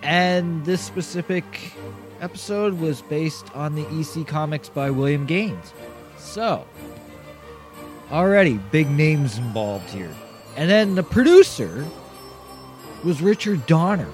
[0.01, 1.73] And this specific
[2.21, 5.73] episode was based on the EC comics by William Gaines.
[6.17, 6.65] So,
[8.11, 10.13] already big names involved here.
[10.57, 11.85] And then the producer
[13.03, 14.09] was Richard Donner.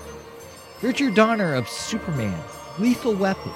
[0.81, 2.39] Richard Donner of Superman,
[2.77, 3.51] Lethal Weapon,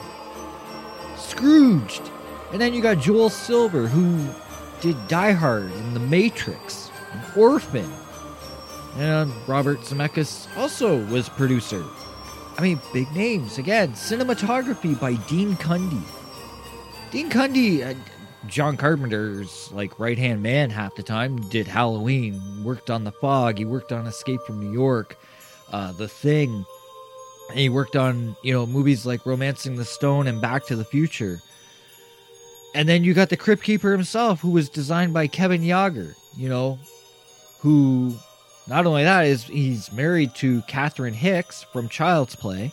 [1.18, 2.02] Scrooged.
[2.52, 4.28] And then you got Joel Silver, who
[4.82, 7.92] did Die Hard and The Matrix, and Orphan.
[8.98, 11.84] And Robert Zemeckis also was producer.
[12.58, 13.58] I mean, big names.
[13.58, 16.02] Again, cinematography by Dean Cundey.
[17.12, 17.94] Dean Cundey, uh,
[18.48, 21.38] John Carpenter's like right hand man half the time.
[21.50, 25.18] Did Halloween, worked on The Fog, he worked on Escape from New York,
[25.72, 26.66] uh, The Thing.
[27.50, 30.86] And he worked on you know movies like Romancing the Stone and Back to the
[30.86, 31.42] Future.
[32.76, 36.16] And then you got the Crypt Keeper himself, who was designed by Kevin Yagher.
[36.38, 36.80] You know,
[37.60, 38.16] who
[38.68, 42.72] not only that is he's married to Catherine Hicks from Child's Play.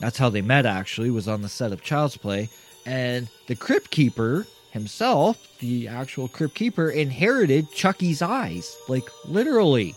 [0.00, 0.66] That's how they met.
[0.66, 2.50] Actually, was on the set of Child's Play,
[2.84, 4.46] and the Crypt Keeper
[4.76, 9.94] himself, the actual Crypt Keeper, inherited Chucky's eyes, like literally.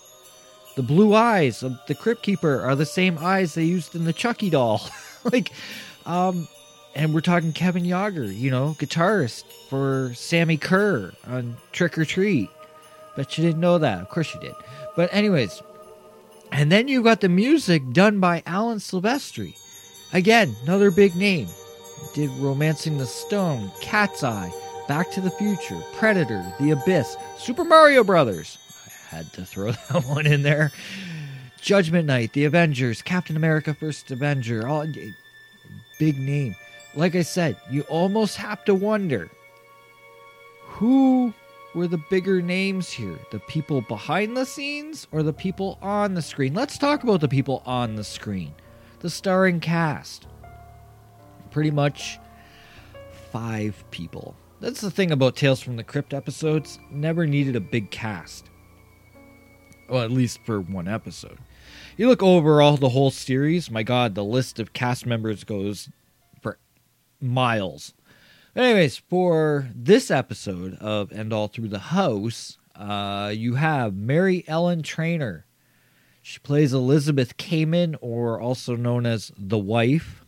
[0.76, 4.14] The blue eyes of the Crypt Keeper are the same eyes they used in the
[4.14, 4.82] Chucky doll.
[5.32, 5.52] like,
[6.06, 6.48] um,
[6.96, 12.50] and we're talking Kevin Yagher, you know, guitarist for Sammi Curr on Trick or Treat.
[13.16, 14.02] But you didn't know that.
[14.02, 14.56] Of course you did.
[14.96, 15.62] But anyways,
[16.52, 19.56] and then you got the music done by Alan Silvestri.
[20.14, 21.48] Again, another big name.
[22.16, 24.52] Did Romancing the Stone, Cat's Eye,
[24.90, 28.58] Back to the Future, Predator, The Abyss, Super Mario Brothers.
[28.88, 30.72] I had to throw that one in there.
[31.62, 35.12] Judgment Night, The Avengers, Captain America First Avenger, all eh,
[36.00, 36.56] big name.
[36.96, 39.30] Like I said, you almost have to wonder
[40.64, 41.36] who
[41.76, 43.20] were the bigger names here?
[43.32, 46.56] The people behind the scenes or the people on the screen?
[46.56, 48.56] Let's talk about the people on the screen.
[49.02, 50.26] The starring cast.
[51.52, 52.18] Pretty much
[53.32, 54.36] five people.
[54.62, 56.80] That's the thing about Tales from the Crypt episodes.
[56.92, 58.50] Never needed a big cast.
[59.88, 61.38] Well, at least for one episode.
[61.96, 65.90] You look overall the whole series, my god, the list of cast members goes
[66.42, 66.60] for
[67.22, 67.94] miles.
[68.54, 74.84] Anyways, for this episode of And All Through the House, uh, you have Mary Ellen
[74.84, 75.46] Trainor.
[76.22, 80.19] She plays Elizabeth Kamen, or also known as the wife.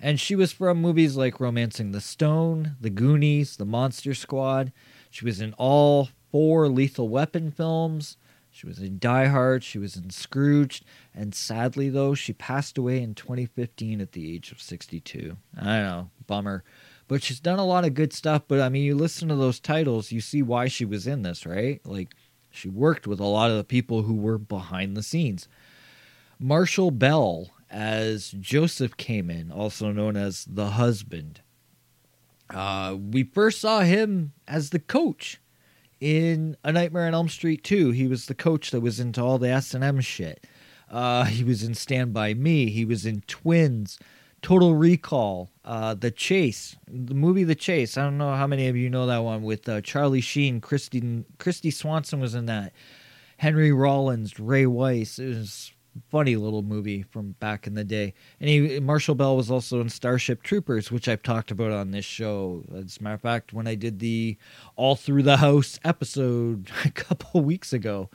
[0.00, 4.72] And she was from movies like Romancing the Stone, The Goonies, The Monster Squad.
[5.10, 8.16] She was in all four Lethal Weapon films.
[8.50, 9.62] She was in Die Hard.
[9.62, 10.84] She was in Scrooged.
[11.14, 15.36] And sadly, though, she passed away in 2015 at the age of 62.
[15.56, 16.64] I know, bummer.
[17.06, 18.42] But she's done a lot of good stuff.
[18.48, 21.44] But I mean, you listen to those titles, you see why she was in this,
[21.44, 21.80] right?
[21.84, 22.14] Like,
[22.50, 25.46] she worked with a lot of the people who were behind the scenes.
[26.38, 31.40] Marshall Bell as Joseph Kamen, also known as the husband.
[32.52, 35.40] Uh, we first saw him as the coach
[36.00, 37.92] in A Nightmare on Elm Street 2.
[37.92, 40.46] He was the coach that was into all the S&M shit.
[40.90, 42.70] Uh, he was in Stand By Me.
[42.70, 43.98] He was in Twins,
[44.42, 47.96] Total Recall, uh, The Chase, the movie The Chase.
[47.96, 50.60] I don't know how many of you know that one with uh, Charlie Sheen.
[50.60, 52.72] Christy, Kristy Swanson was in that.
[53.36, 55.18] Henry Rollins, Ray Wise.
[55.18, 55.72] It was
[56.10, 58.14] funny little movie from back in the day.
[58.40, 62.04] And he, Marshall Bell was also in Starship Troopers, which I've talked about on this
[62.04, 62.64] show.
[62.74, 64.36] As a matter of fact, when I did the
[64.76, 68.10] All Through the House episode a couple weeks ago.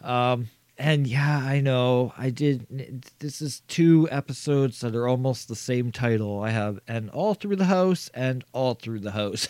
[0.00, 3.06] Um, and yeah, I know I did.
[3.20, 6.40] This is two episodes that are almost the same title.
[6.40, 9.48] I have and all through the house and all through the house.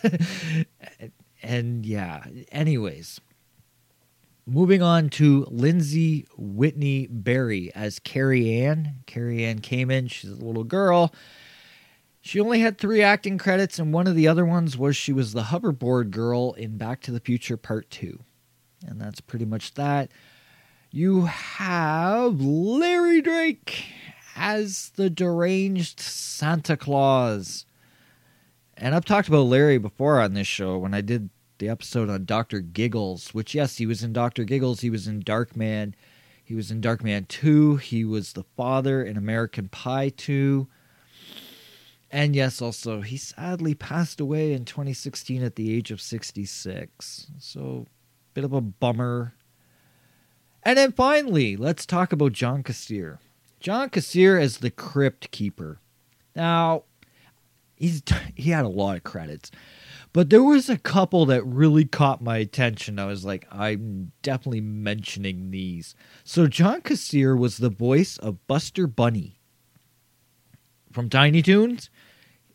[1.43, 3.21] and yeah, anyways,
[4.47, 8.97] Moving on to Lindsay Whitney Berry as Carrie Ann.
[9.07, 11.15] Carrie Ann came in, she's a little girl.
[12.21, 15.33] She only had three acting credits, and one of the other ones was she was
[15.33, 18.19] the hoverboard girl in Back to the Future Part 2.
[18.87, 20.11] And that's pretty much that.
[20.91, 23.87] You have Larry Drake
[24.37, 27.65] as the deranged Santa Claus.
[28.77, 31.31] And I've talked about Larry before on this show when I did
[31.65, 32.61] the episode on Dr.
[32.61, 34.45] Giggles, which, yes, he was in Dr.
[34.45, 34.83] Giggles.
[34.83, 35.95] He was in Darkman.
[36.45, 37.77] He was in Darkman 2.
[37.77, 40.69] He was the father in American Pie 2.
[42.11, 47.29] And yes, also, he sadly passed away in 2016 at the age of 66.
[47.39, 47.87] So,
[48.35, 49.33] bit of a bummer.
[50.63, 53.19] And then finally, let's talk about John Kassir.
[53.59, 55.81] John Kassir as the Crypt Keeper.
[56.37, 56.85] Now,
[57.75, 58.03] he's
[58.35, 59.51] he had a lot of credits.
[60.15, 63.01] But there was a couple that really caught my attention.
[63.01, 65.97] I was like, I'm definitely mentioning these.
[66.23, 69.41] So John Kassir was the voice of Buster Bunny
[70.93, 71.91] from Tiny Toons.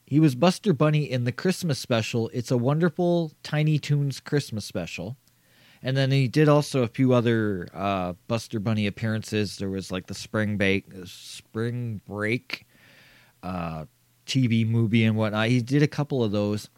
[0.05, 2.30] He was Buster Bunny in the Christmas special.
[2.34, 5.18] It's a wonderful Tiny Toons Christmas special.
[5.84, 9.57] And then he did also a few other uh, Buster Bunny appearances.
[9.57, 12.66] There was like the Spring Break, Spring Break
[13.43, 13.84] uh,
[14.26, 15.49] TV movie and whatnot.
[15.49, 16.70] He did a couple of those.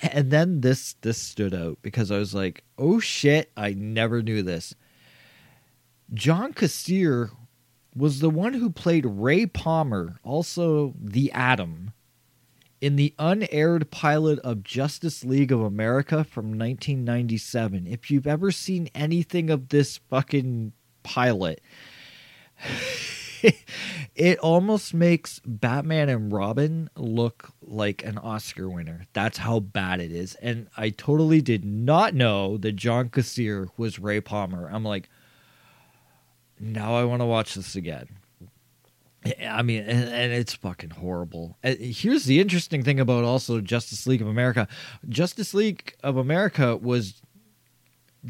[0.12, 4.42] and then this this stood out because I was like, "Oh shit, I never knew
[4.42, 4.74] this."
[6.12, 7.30] John Kassir
[7.94, 11.92] was the one who played Ray Palmer, also the Atom,
[12.80, 17.86] in the unaired pilot of Justice League of America from 1997.
[17.86, 20.72] If you've ever seen anything of this fucking
[21.02, 21.60] pilot,
[24.14, 29.06] it almost makes Batman and Robin look like an Oscar winner.
[29.12, 30.34] That's how bad it is.
[30.36, 34.68] And I totally did not know that John Kassir was Ray Palmer.
[34.70, 35.08] I'm like,
[36.58, 38.08] now I want to watch this again.
[39.46, 41.58] I mean, and, and, it's fucking horrible.
[41.62, 44.66] Here's the interesting thing about also Justice League of America
[45.10, 47.20] Justice League of America was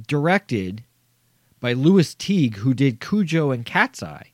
[0.09, 0.83] directed
[1.61, 4.30] by Lewis Teague, who did Cujo and Cat's Eye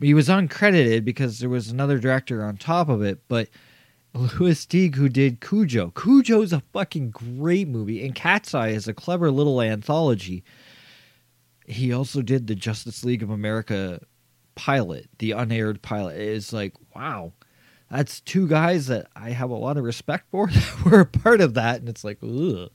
[0.00, 3.48] he was uncredited because there was another director on top of it, but
[4.14, 5.90] Lewis Teague who did Cujo.
[5.90, 10.44] Cujo's a fucking great movie, and Cat's Eye is a clever little anthology.
[11.66, 14.00] He also did the Justice League of America
[14.54, 16.18] pilot, the unaired pilot.
[16.18, 17.32] It's like, wow,
[17.90, 21.40] that's two guys that I have a lot of respect for that were a part
[21.40, 22.70] of that, and it's like, ugh.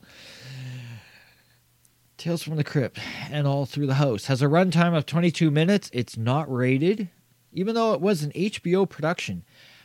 [2.22, 3.00] Tales from the Crypt
[3.32, 5.90] and All Through the House has a runtime of 22 minutes.
[5.92, 7.08] It's not rated,
[7.52, 9.42] even though it was an HBO production.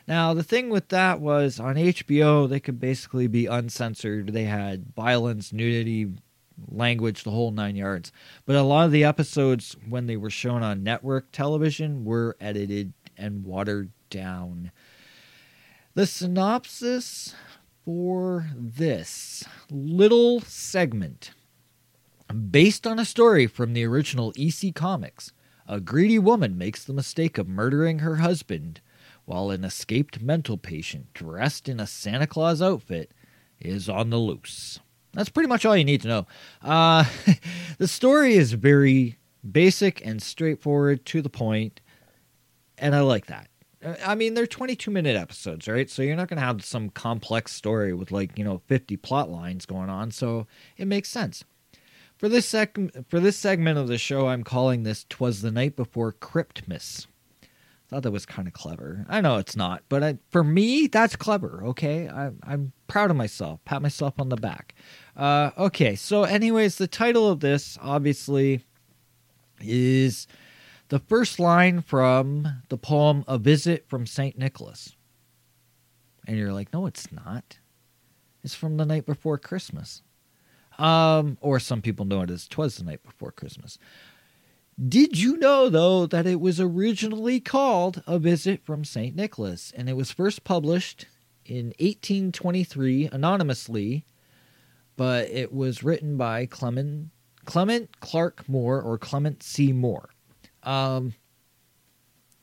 [0.08, 4.34] Now, the thing with that was on HBO, they could basically be uncensored.
[4.34, 6.12] They had violence, nudity,
[6.70, 8.12] language, the whole nine yards.
[8.46, 12.94] But a lot of the episodes, when they were shown on network television, were edited
[13.18, 14.70] and watered down.
[15.96, 17.34] The synopsis
[17.84, 21.32] for this little segment
[22.28, 25.32] Based on a story from the original EC Comics,
[25.68, 28.82] a greedy woman makes the mistake of murdering her husband
[29.26, 33.12] while an escaped mental patient dressed in a Santa Claus outfit
[33.60, 34.80] is on the loose.
[35.14, 36.28] That's pretty much all you need to know.
[36.62, 37.06] Uh,
[37.78, 39.18] the story is very
[39.50, 41.80] basic and straightforward to the point,
[42.78, 43.48] and I like that.
[44.06, 45.90] I mean, they're 22 minute episodes, right?
[45.90, 49.30] So you're not going to have some complex story with like, you know, 50 plot
[49.30, 50.12] lines going on.
[50.12, 50.48] So
[50.78, 51.46] it makes sense.
[52.18, 52.78] For this sec-
[53.10, 57.06] for this segment of the show, I'm calling this "Twas the Night Before Cryptmas."
[57.90, 59.06] Thought that was kind of clever.
[59.08, 61.64] I know it's not, but I, for me, that's clever.
[61.68, 63.64] Okay, I, I'm proud of myself.
[63.64, 64.76] Pat myself on the back.
[65.16, 68.66] Uh, okay, so anyways, the title of this obviously
[69.62, 70.28] is
[70.90, 74.96] the first line from the poem "A Visit from Saint Nicholas,"
[76.26, 77.60] and you're like, "No, it's not.
[78.44, 80.02] It's from the night before Christmas."
[80.78, 83.80] Um, or some people know it as "Twas the Night Before Christmas."
[84.88, 89.16] Did you know, though, that it was originally called A Visit from St.
[89.16, 91.08] Nicholas, and it was first published
[91.46, 94.06] in 1823 anonymously,
[94.96, 97.10] but it was written by Clement,
[97.46, 99.74] Clement Clarke Moore or Clement C.
[99.74, 100.10] Moore.
[100.62, 101.16] Um,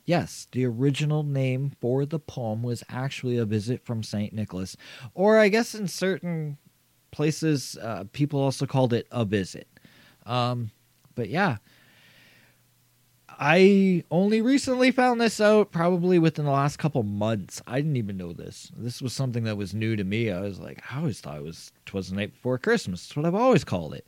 [0.05, 4.32] yes, the original name for the poem was actually A Visit from St.
[4.32, 4.76] Nicholas,
[5.14, 6.59] or I guess in certain
[7.14, 9.68] places, uh, people also called it A Visit.
[10.26, 10.70] Um,
[11.14, 11.56] but yeah.
[13.36, 17.60] I only recently found this out, probably within the last couple months.
[17.66, 18.70] I didn't even know this.
[18.76, 20.30] This was something that was new to me.
[20.30, 23.26] I was like, I always thought it was "Twas the Night Before Christmas." That's what
[23.26, 24.06] I've always called it.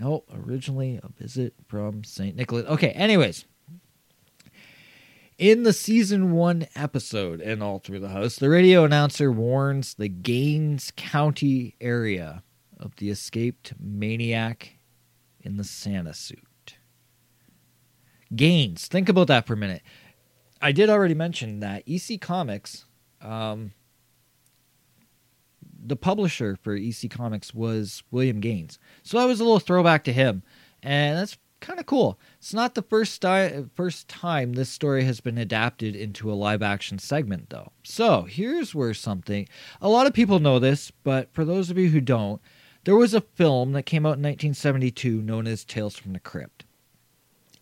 [0.00, 2.66] No, originally a visit from Saint Nicholas.
[2.66, 3.44] Okay, anyways,
[5.42, 10.06] in the season one episode and all through the house, the radio announcer warns the
[10.06, 12.44] Gaines County area
[12.78, 14.78] of the escaped maniac
[15.40, 16.76] in the Santa suit.
[18.36, 18.86] Gaines.
[18.86, 19.82] Think about that for a minute.
[20.60, 22.84] I did already mention that EC Comics,
[23.20, 23.72] um,
[25.84, 28.78] the publisher for EC Comics was William Gaines.
[29.02, 30.44] So that was a little throwback to him.
[30.84, 32.18] And that's kind of cool.
[32.38, 36.60] It's not the first, di- first time this story has been adapted into a live
[36.60, 37.72] action segment, though.
[37.82, 39.48] So here's where something
[39.80, 42.42] a lot of people know this, but for those of you who don't,
[42.84, 46.64] there was a film that came out in 1972 known as Tales from the Crypt.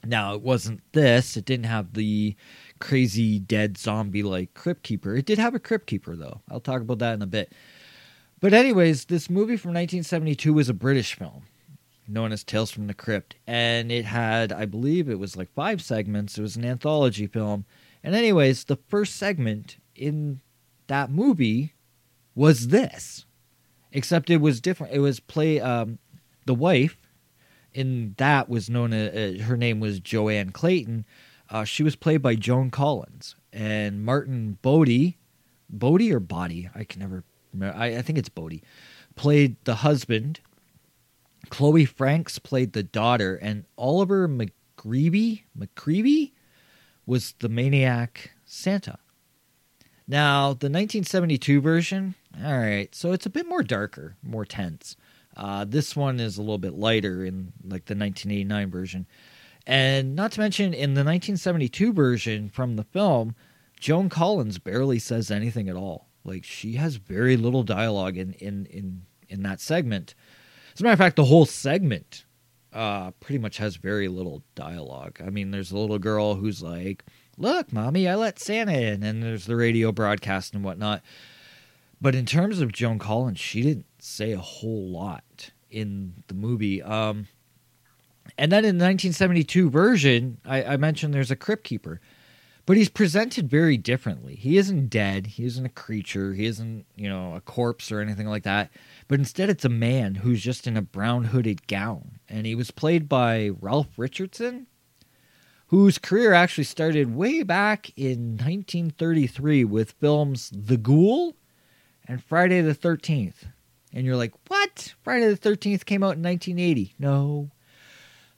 [0.05, 1.37] Now, it wasn't this.
[1.37, 2.35] It didn't have the
[2.79, 5.15] crazy dead zombie like Crypt Keeper.
[5.15, 6.41] It did have a Crypt Keeper, though.
[6.51, 7.53] I'll talk about that in a bit.
[8.41, 11.43] But, anyways, this movie from 1972 was a British film
[12.11, 13.37] known as Tales from the Crypt.
[13.47, 16.37] And it had, I believe, it was like five segments.
[16.37, 17.65] It was an anthology film.
[18.03, 20.41] And, anyways, the first segment in
[20.87, 21.75] that movie
[22.35, 23.27] was this,
[23.93, 24.95] except it was different.
[24.95, 25.99] It was play, um,
[26.47, 26.97] the wife
[27.73, 31.05] in that was known as uh, her name was Joanne Clayton.
[31.49, 35.19] Uh, she was played by Joan Collins and Martin Bodie,
[35.69, 37.77] Bodie or Body, I can never remember.
[37.77, 38.63] I, I think it's Bodie,
[39.17, 40.41] played the husband.
[41.51, 46.33] Chloe Franks played the daughter, and Oliver McGreevy, McCreevy
[47.07, 48.99] was the maniac Santa.
[50.09, 54.97] Now, the 1972 version, all right, so it's a bit more darker, more tense.
[55.37, 59.07] Uh, this one is a little bit lighter in like the 1989 version.
[59.67, 63.35] And not to mention, in the 1972 version from the film,
[63.79, 66.09] Joan Collins barely says anything at all.
[66.25, 70.15] Like she has very little dialogue in in in in that segment.
[70.75, 72.25] As a matter of fact, the whole segment
[72.73, 75.21] uh, pretty much has very little dialogue.
[75.25, 77.05] I mean, there's a little girl who's like,
[77.37, 81.03] "Look, mommy, I let Santa in," and there's the radio broadcast and whatnot.
[82.01, 86.83] But in terms of Joan Collins, she didn't say a whole lot in the movie.
[86.83, 87.27] Um,
[88.39, 92.01] and then in the 1972 version, I, I mentioned there's a crypt keeper,
[92.71, 94.37] but he's presented very differently.
[94.37, 95.27] He isn't dead.
[95.27, 96.35] He isn't a creature.
[96.35, 98.71] He isn't, you know, a corpse or anything like that.
[99.09, 102.21] But instead, it's a man who's just in a brown hooded gown.
[102.29, 104.69] And he was played by Ralph Richardson,
[105.67, 111.35] whose career actually started way back in 1933 with films The Ghoul
[112.07, 113.49] and Friday the 13th.
[113.93, 114.95] And you're like, what?
[115.03, 116.95] Friday the 13th came out in 1980.
[117.01, 117.51] No.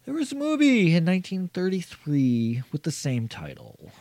[0.06, 3.92] There was a movie in 1933 with the same title.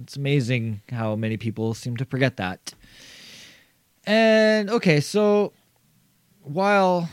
[0.00, 2.74] It's amazing how many people seem to forget that.
[4.06, 5.52] And okay, so
[6.42, 7.08] while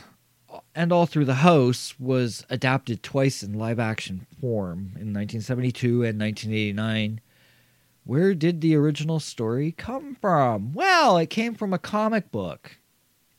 [0.74, 6.20] and All Through the House was adapted twice in live action form in 1972 and
[6.20, 7.20] 1989,
[8.04, 10.72] where did the original story come from?
[10.72, 12.78] Well, it came from a comic book.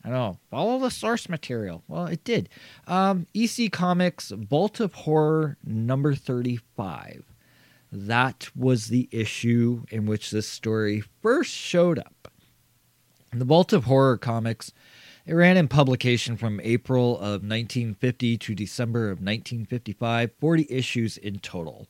[0.06, 0.38] I know.
[0.50, 1.84] Follow the source material.
[1.88, 2.50] Well, it did.
[2.88, 7.24] Um, EC Comics Vault of Horror number 35.
[7.96, 12.28] That was the issue in which this story first showed up.
[13.32, 14.72] In the Vault of Horror comics,
[15.28, 21.38] it ran in publication from April of 1950 to December of 1955, 40 issues in
[21.38, 21.88] total.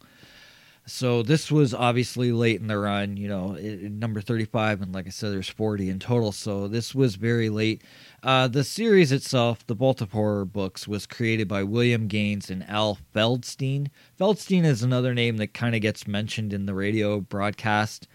[0.86, 5.08] So this was obviously late in the run, you know, it, number 35, and like
[5.08, 6.34] I said, there's 40 in total.
[6.34, 7.84] So this was very late.
[8.22, 9.76] Uh, the series itself, the
[10.12, 13.88] Horror books, was created by William Gaines and Al Feldstein.
[14.20, 18.10] Feldstein is another name that kind of gets mentioned in the radio broadcast.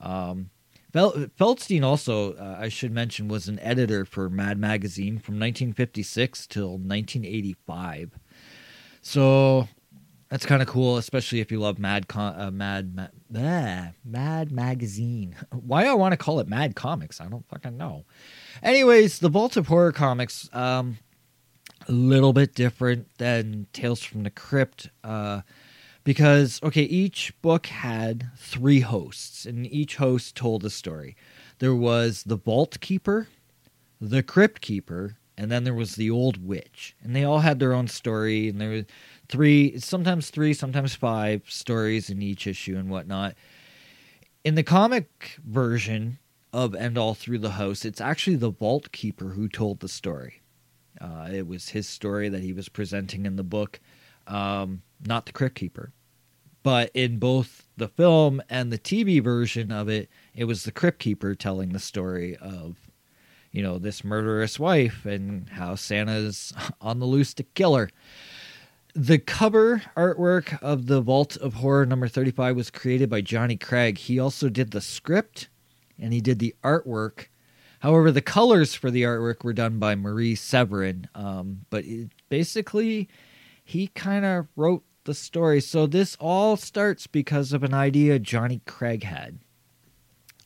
[0.00, 0.50] Um,
[0.92, 6.46] Fel- Feldstein also, uh, I should mention, was an editor for Mad Magazine from 1956
[6.46, 8.18] till 1985.
[9.00, 9.66] So
[10.32, 14.50] that's kind of cool, especially if you love Mad Con- uh, Mad Mad, bleh, Mad
[14.50, 15.36] Magazine.
[15.52, 18.06] Why I want to call it Mad Comics, I don't fucking know.
[18.62, 20.96] Anyways, the Vault of Horror comics, um,
[21.86, 25.42] a little bit different than Tales from the Crypt, uh,
[26.02, 31.14] because okay, each book had three hosts, and each host told a story.
[31.58, 33.28] There was the Vault Keeper,
[34.00, 37.74] the Crypt Keeper, and then there was the Old Witch, and they all had their
[37.74, 38.84] own story, and there was
[39.32, 43.34] three, sometimes three, sometimes five stories in each issue and whatnot.
[44.44, 46.18] In the comic version
[46.52, 50.42] of And All Through the House, it's actually the Vault Keeper who told the story.
[51.00, 53.80] Uh, it was his story that he was presenting in the book,
[54.26, 55.92] um, not the Crypt Keeper.
[56.62, 60.98] But in both the film and the TV version of it, it was the Crypt
[60.98, 62.76] Keeper telling the story of,
[63.50, 66.52] you know, this murderous wife and how Santa's
[66.82, 67.88] on the loose to kill her.
[68.94, 73.96] The cover artwork of the Vault of Horror number 35 was created by Johnny Craig.
[73.96, 75.48] He also did the script
[75.98, 77.28] and he did the artwork.
[77.80, 81.08] However, the colors for the artwork were done by Marie Severin.
[81.14, 83.08] Um, but it, basically,
[83.64, 85.60] he kind of wrote the story.
[85.60, 89.38] So this all starts because of an idea Johnny Craig had.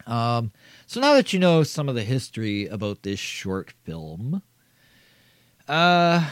[0.06, 0.52] Um,
[0.86, 4.42] so now that you know some of the history about this short film,
[5.66, 6.30] uh,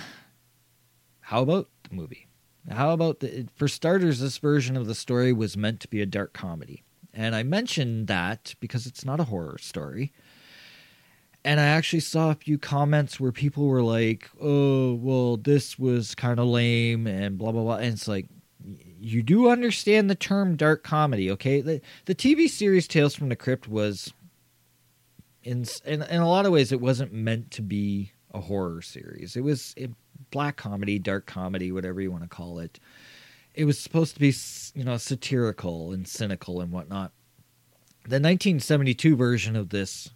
[1.21, 2.29] how about movie?
[2.71, 6.07] How about the, for starters, this version of the story was meant to be a
[6.07, 6.83] dark comedy.
[7.13, 10.13] And I mentioned that because it's not a horror story.
[11.45, 16.15] And I actually saw a few comments where people were like, oh, well, this was
[16.15, 17.77] kind of lame and blah, blah, blah.
[17.77, 18.27] And it's like,
[18.99, 21.61] you do understand the term dark comedy, okay?
[21.61, 24.15] The, the TV series Tales from the Crypt was,
[25.43, 29.37] in, in, in a lot of ways, it wasn't meant to be a horror series.
[29.37, 29.89] It was a
[30.35, 32.81] black comedy, dark comedy, whatever you want to call it.
[33.55, 34.35] It was supposed to be,
[34.75, 37.13] you know, satirical and cynical and whatnot.
[38.03, 40.11] The 1972 version of this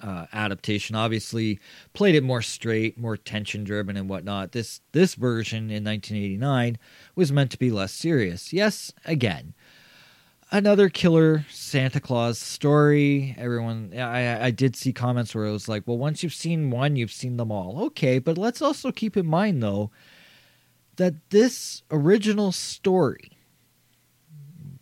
[0.00, 1.60] uh, adaptation obviously
[1.92, 4.52] played it more straight, more tension driven, and whatnot.
[4.52, 6.78] This this version in 1989
[7.14, 8.54] was meant to be less serious.
[8.54, 9.52] Yes, again,
[10.50, 13.34] another killer Santa Claus story.
[13.38, 16.96] Everyone, I, I did see comments where it was like, well, once you've seen one,
[16.96, 17.84] you've seen them all.
[17.86, 19.90] Okay, but let's also keep in mind, though,
[20.96, 23.32] that this original story,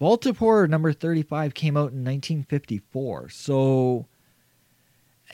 [0.01, 3.31] Horror number 35, came out in 1954.
[3.31, 4.07] So,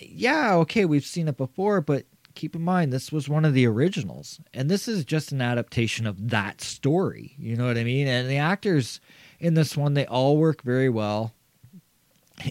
[0.01, 3.67] yeah, okay, we've seen it before, but keep in mind, this was one of the
[3.67, 4.41] originals.
[4.55, 7.35] And this is just an adaptation of that story.
[7.39, 8.07] You know what I mean?
[8.09, 9.01] And the actors
[9.43, 11.35] in this one, they all work very well.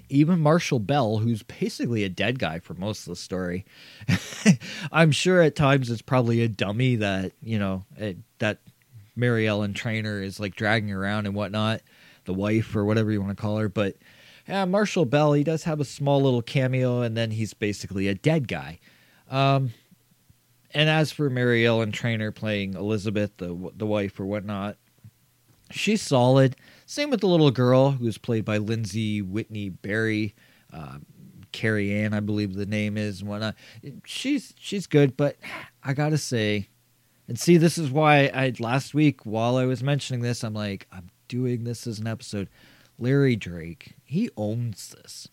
[0.10, 3.66] Even Marshall Bell, who's basically a dead guy for most of the story,
[4.92, 8.60] I'm sure at times it's probably a dummy that you know it, that
[9.16, 11.82] Mary Ellen Trainor is like dragging around and whatnot,
[12.26, 13.70] the wife or whatever you want to call her.
[13.70, 13.96] But
[14.48, 18.16] yeah, Marshall Bell, he does have a small little cameo, and then he's basically a
[18.16, 18.80] dead guy.
[19.30, 19.74] Um,
[20.74, 24.76] and as for Mary Ellen Trainor playing Elizabeth, the the wife or whatnot,
[25.72, 26.56] she's solid.
[26.92, 30.36] Same with the little girl who's played by Lindsay Whitney Berry,
[30.74, 30.98] uh,
[31.54, 33.56] Carrie Ann, I believe the name is, and whatnot.
[34.04, 35.38] She's she's good, but
[35.86, 36.68] I gotta say,
[37.30, 40.86] and see, this is why I last week while I was mentioning this, I'm like,
[40.92, 42.50] I'm doing this as an episode.
[43.00, 45.30] Larry Drake, he owns this.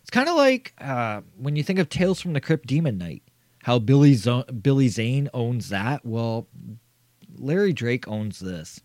[0.00, 3.22] It's kind of like uh, when you think of Tales from the Crypt Demon Knight,
[3.64, 4.16] how Billy
[4.62, 6.06] Billy Zane owns that.
[6.06, 6.46] Well,
[7.36, 8.80] Larry Drake owns this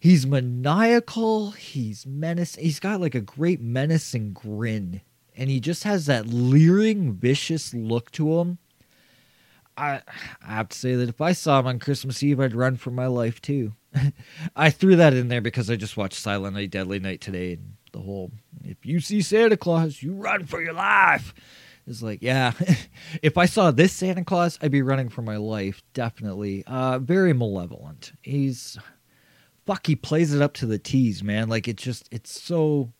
[0.00, 1.52] he's maniacal.
[1.52, 5.00] He's menace he's got like a great menacing grin
[5.36, 8.58] and he just has that leering vicious look to him.
[9.76, 10.02] I
[10.42, 12.90] i have to say that if i saw him on christmas eve i'd run for
[12.90, 13.74] my life too.
[14.56, 17.74] I threw that in there because i just watched silent night deadly night today and
[17.92, 18.32] the whole
[18.64, 21.32] if you see santa claus you run for your life.
[21.86, 22.52] It's like yeah
[23.22, 26.64] if i saw this santa claus i'd be running for my life definitely.
[26.66, 28.12] Uh very malevolent.
[28.22, 28.76] He's
[29.68, 32.90] fuck he plays it up to the tease man like it's just it's so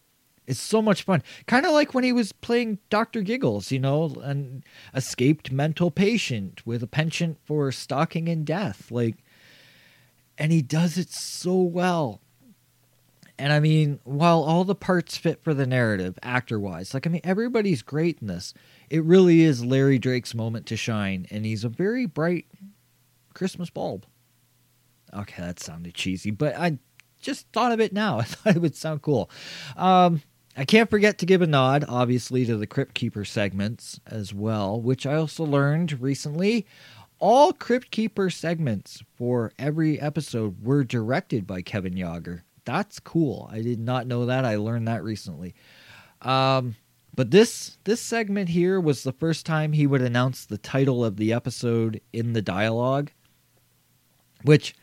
[0.46, 4.14] it's so much fun kind of like when he was playing dr giggles you know
[4.22, 4.62] an
[4.94, 9.16] escaped mental patient with a penchant for stalking and death like
[10.36, 12.20] and he does it so well
[13.38, 17.10] And I mean, while all the parts fit for the narrative, actor wise, like, I
[17.10, 18.52] mean, everybody's great in this.
[18.90, 22.46] It really is Larry Drake's moment to shine, and he's a very bright
[23.34, 24.06] Christmas bulb.
[25.14, 26.78] Okay, that sounded cheesy, but I
[27.20, 28.18] just thought of it now.
[28.20, 29.30] I thought it would sound cool.
[29.76, 30.22] Um,
[30.56, 34.80] I can't forget to give a nod, obviously, to the Crypt Keeper segments as well,
[34.80, 36.66] which I also learned recently.
[37.20, 42.42] All Crypt Keeper segments for every episode were directed by Kevin Yagher.
[42.64, 43.48] That's cool.
[43.52, 44.44] I did not know that.
[44.44, 45.54] I learned that recently.
[46.22, 46.76] Um,
[47.14, 51.16] but this this segment here was the first time he would announce the title of
[51.16, 53.10] the episode in the dialogue,
[54.42, 54.74] which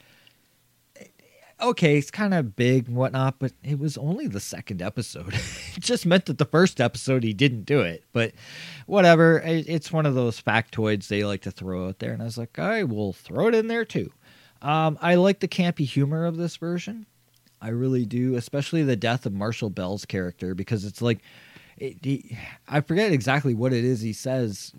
[1.69, 5.33] okay, it's kind of big and whatnot, but it was only the second episode.
[5.75, 8.33] it just meant that the first episode he didn't do it, but
[8.85, 9.39] whatever.
[9.39, 12.37] It, it's one of those factoids they like to throw out there, and I was
[12.37, 14.11] like, I will throw it in there too.
[14.61, 17.05] Um, I like the campy humor of this version.
[17.61, 21.19] I really do, especially the death of Marshall Bell's character, because it's like,
[21.77, 22.37] it, he,
[22.67, 24.71] I forget exactly what it is he says.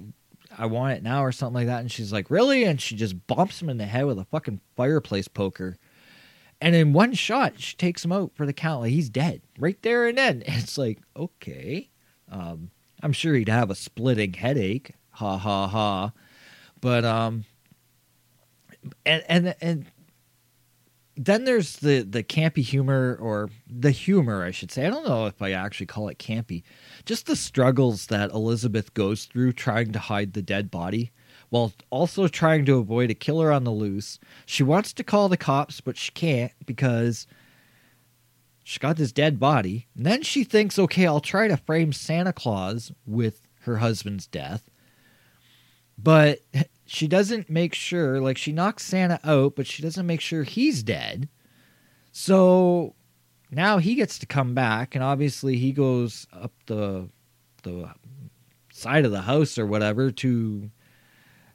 [0.56, 3.26] I want it now or something like that, and she's like, "Really?" And she just
[3.26, 5.76] bumps him in the head with a fucking fireplace poker
[6.66, 8.80] and in one shot, she takes him out for the count.
[8.80, 10.42] Like he's dead right there and then.
[10.48, 11.88] It's like, okay.
[12.28, 12.72] Um,
[13.04, 14.90] I'm sure he'd have a splitting headache.
[15.10, 16.12] Ha ha ha.
[16.80, 17.44] But um
[19.04, 19.86] and and and
[21.16, 24.86] then there's the the campy humor or the humor I should say.
[24.86, 26.64] I don't know if I actually call it campy.
[27.04, 31.12] Just the struggles that Elizabeth goes through trying to hide the dead body
[31.50, 34.18] while also trying to avoid a killer on the loose.
[34.44, 37.26] She wants to call the cops, but she can't because
[38.64, 39.86] she got this dead body.
[39.96, 44.68] And then she thinks, okay, I'll try to frame Santa Claus with her husband's death.
[45.98, 46.40] But
[46.84, 50.82] she doesn't make sure, like, she knocks Santa out, but she doesn't make sure he's
[50.82, 51.28] dead.
[52.12, 52.94] So
[53.50, 57.08] now he gets to come back, and obviously he goes up the
[57.62, 57.90] the
[58.72, 60.70] side of the house or whatever to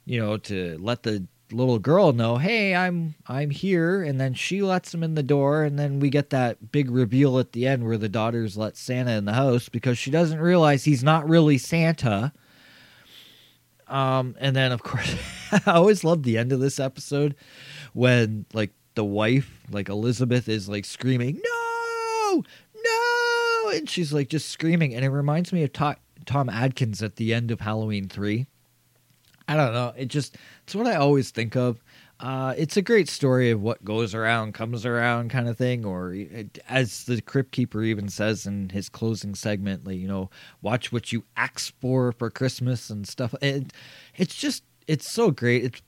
[0.04, 4.62] you know, to let the little girl know, "Hey, I'm I'm here," and then she
[4.62, 7.84] lets him in the door, and then we get that big reveal at the end
[7.84, 11.58] where the daughters let Santa in the house because she doesn't realize he's not really
[11.58, 12.32] Santa.
[13.88, 15.14] Um, and then of course,
[15.66, 17.34] I always love the end of this episode
[17.92, 22.44] when like the wife, like Elizabeth, is like screaming, "No,
[22.74, 27.34] no!" and she's like just screaming, and it reminds me of Tom, Atkins at the
[27.34, 28.46] end of Halloween three
[29.48, 29.92] I don't know.
[29.96, 31.82] It just it's what I always think of.
[32.20, 36.14] Uh, it's a great story of what goes around comes around kind of thing, or
[36.14, 40.30] it, as the Crypt Keeper even says in his closing segment, like, you know,
[40.60, 43.34] watch what you ask for for Christmas and stuff.
[43.42, 43.72] It,
[44.16, 45.64] it's just it's so great.
[45.64, 45.82] It's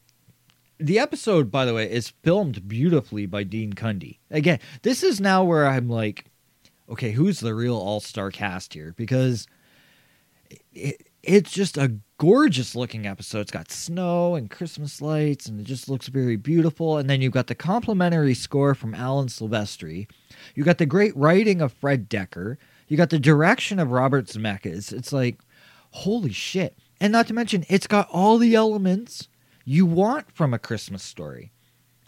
[0.79, 4.19] the episode, by the way, is filmed beautifully by Dean Cundey.
[4.31, 6.25] Again, this is now where I'm like,
[6.89, 8.93] okay, who's the real all star cast here?
[8.97, 9.47] Because
[10.73, 13.41] it, it's just a gorgeous looking episode.
[13.41, 16.99] It's got snow and Christmas lights, and it just looks very beautiful.
[16.99, 20.09] And then you've got the complimentary score from Alan Silvestri.
[20.55, 22.57] You got the great writing of Fred Dekker.
[22.89, 24.93] You got the direction of Robert Zemeckis.
[24.93, 25.39] It's like,
[25.91, 26.79] holy shit.
[27.01, 29.29] And not to mention, it's got all the elements
[29.65, 31.53] you want from a Christmas story.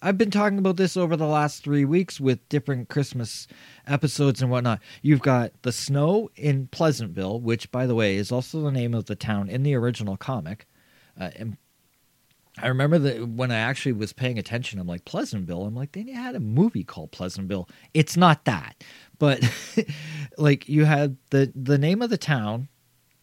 [0.02, 3.46] I've been talking about this over the last three weeks with different Christmas
[3.86, 4.80] episodes and whatnot.
[5.02, 9.06] You've got the snow in Pleasantville, which, by the way, is also the name of
[9.06, 10.66] the town in the original comic.
[11.18, 11.56] Uh, and
[12.58, 15.64] I remember that when I actually was paying attention, I'm like Pleasantville.
[15.64, 17.68] I'm like they had a movie called Pleasantville.
[17.92, 18.82] It's not that,
[19.18, 19.42] but
[20.38, 22.68] like you had the the name of the town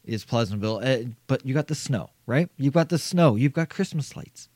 [0.04, 2.50] is Pleasantville, uh, but you got the snow, right?
[2.58, 3.36] You've got the snow.
[3.36, 4.50] You've got Christmas lights.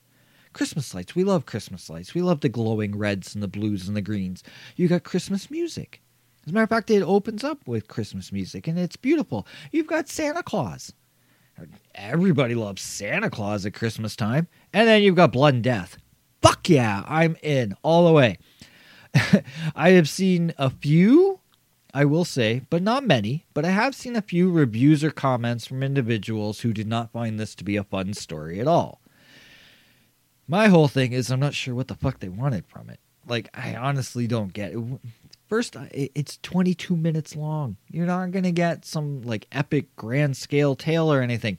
[0.58, 1.14] Christmas lights.
[1.14, 2.14] We love Christmas lights.
[2.14, 4.42] We love the glowing reds and the blues and the greens.
[4.74, 6.02] You got Christmas music.
[6.44, 9.46] As a matter of fact, it opens up with Christmas music and it's beautiful.
[9.70, 10.92] You've got Santa Claus.
[11.94, 14.48] Everybody loves Santa Claus at Christmas time.
[14.72, 15.96] And then you've got Blood and Death.
[16.42, 18.38] Fuck yeah, I'm in all the way.
[19.76, 21.38] I have seen a few,
[21.94, 25.68] I will say, but not many, but I have seen a few reviews or comments
[25.68, 29.00] from individuals who did not find this to be a fun story at all.
[30.48, 32.98] My whole thing is I'm not sure what the fuck they wanted from it.
[33.26, 34.78] Like I honestly don't get it.
[35.46, 37.76] First, it's 22 minutes long.
[37.90, 41.58] You're not gonna get some like epic grand scale tale or anything.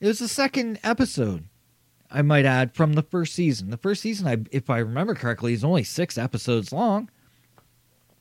[0.00, 1.44] It was the second episode.
[2.10, 3.70] I might add from the first season.
[3.70, 7.08] The first season, I, if I remember correctly, is only six episodes long.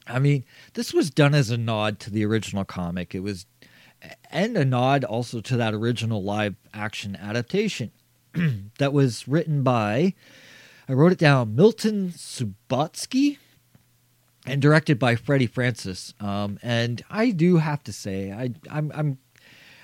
[0.08, 3.14] I mean, this was done as a nod to the original comic.
[3.14, 3.46] It was,
[4.32, 7.92] and a nod also to that original live action adaptation.
[8.78, 10.14] that was written by,
[10.88, 13.38] I wrote it down, Milton Subotsky.
[14.46, 16.14] and directed by Freddie Francis.
[16.20, 19.18] Um, and I do have to say, I, I'm, I'm,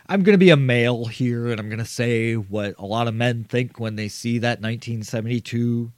[0.10, 3.08] I'm going to be a male here, and I'm going to say what a lot
[3.08, 5.92] of men think when they see that 1972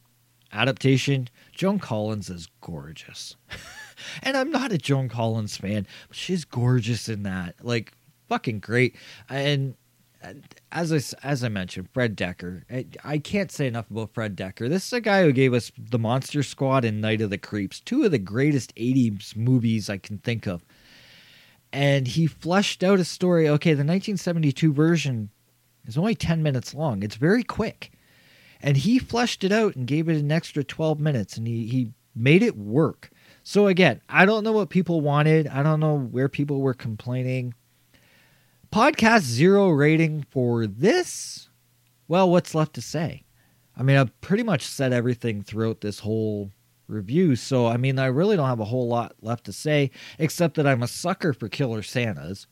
[0.51, 1.29] adaptation.
[1.53, 3.35] Joan Collins is gorgeous.
[4.23, 7.55] and I'm not a Joan Collins fan, but she's gorgeous in that.
[7.61, 7.93] Like,
[8.27, 8.95] fucking great.
[9.29, 9.75] And
[10.71, 12.63] as I, as I mentioned, Fred Dekker.
[12.69, 14.69] I, I can't say enough about Fred Dekker.
[14.69, 17.79] This is a guy who gave us The Monster Squad and Night of the Creeps,
[17.79, 20.65] two of the greatest 80s movies I can think of.
[21.71, 23.47] And he fleshed out a story.
[23.47, 25.29] Okay, the 1972 version
[25.85, 27.91] is only 10 minutes long, it's very quick.
[28.61, 31.93] And he fleshed it out and gave it an extra 12 minutes, and he, he
[32.13, 33.09] made it work.
[33.43, 37.53] So, again, I don't know what people wanted, I don't know where people were complaining
[38.71, 41.49] podcast zero rating for this.
[42.07, 43.23] Well, what's left to say?
[43.75, 46.51] I mean, I've pretty much said everything throughout this whole
[46.87, 47.35] review.
[47.35, 50.67] So, I mean, I really don't have a whole lot left to say, except that
[50.67, 52.47] I'm a sucker for Killer Santas.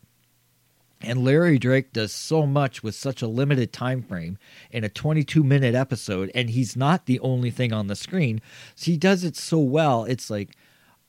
[1.01, 4.37] And Larry Drake does so much with such a limited time frame
[4.71, 8.41] in a 22 minute episode, and he's not the only thing on the screen.
[8.75, 10.05] So he does it so well.
[10.05, 10.55] It's like,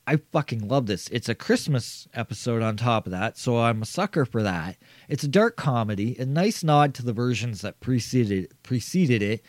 [0.09, 1.07] I fucking love this.
[1.09, 4.75] It's a Christmas episode on top of that, so I'm a sucker for that.
[5.07, 9.45] It's a dark comedy, a nice nod to the versions that preceded preceded it.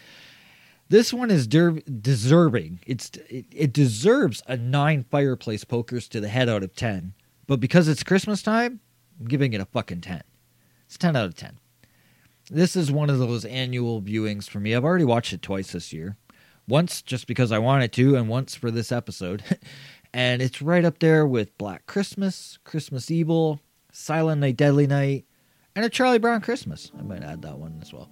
[0.90, 2.80] This one is der- deserving.
[2.86, 7.14] It's it, it deserves a nine fireplace pokers to the head out of ten.
[7.46, 8.80] But because it's Christmas time,
[9.18, 10.24] I'm giving it a fucking ten.
[10.84, 11.58] It's ten out of ten.
[12.50, 14.74] This is one of those annual viewings for me.
[14.74, 16.18] I've already watched it twice this year.
[16.68, 19.42] Once just because I wanted to, and once for this episode.
[20.12, 23.60] and it's right up there with Black Christmas, Christmas Evil,
[23.92, 25.24] Silent Night, Deadly Night,
[25.76, 26.90] and a Charlie Brown Christmas.
[26.98, 28.10] I might add that one as well.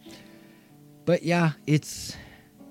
[1.05, 2.17] But yeah, it's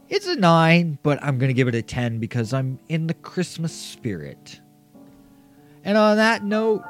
[0.10, 3.74] it's a nine, but I'm gonna give it a ten because I'm in the Christmas
[3.74, 4.62] spirit.
[5.84, 6.84] And on that note,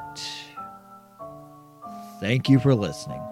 [2.20, 3.22] thank you for listening.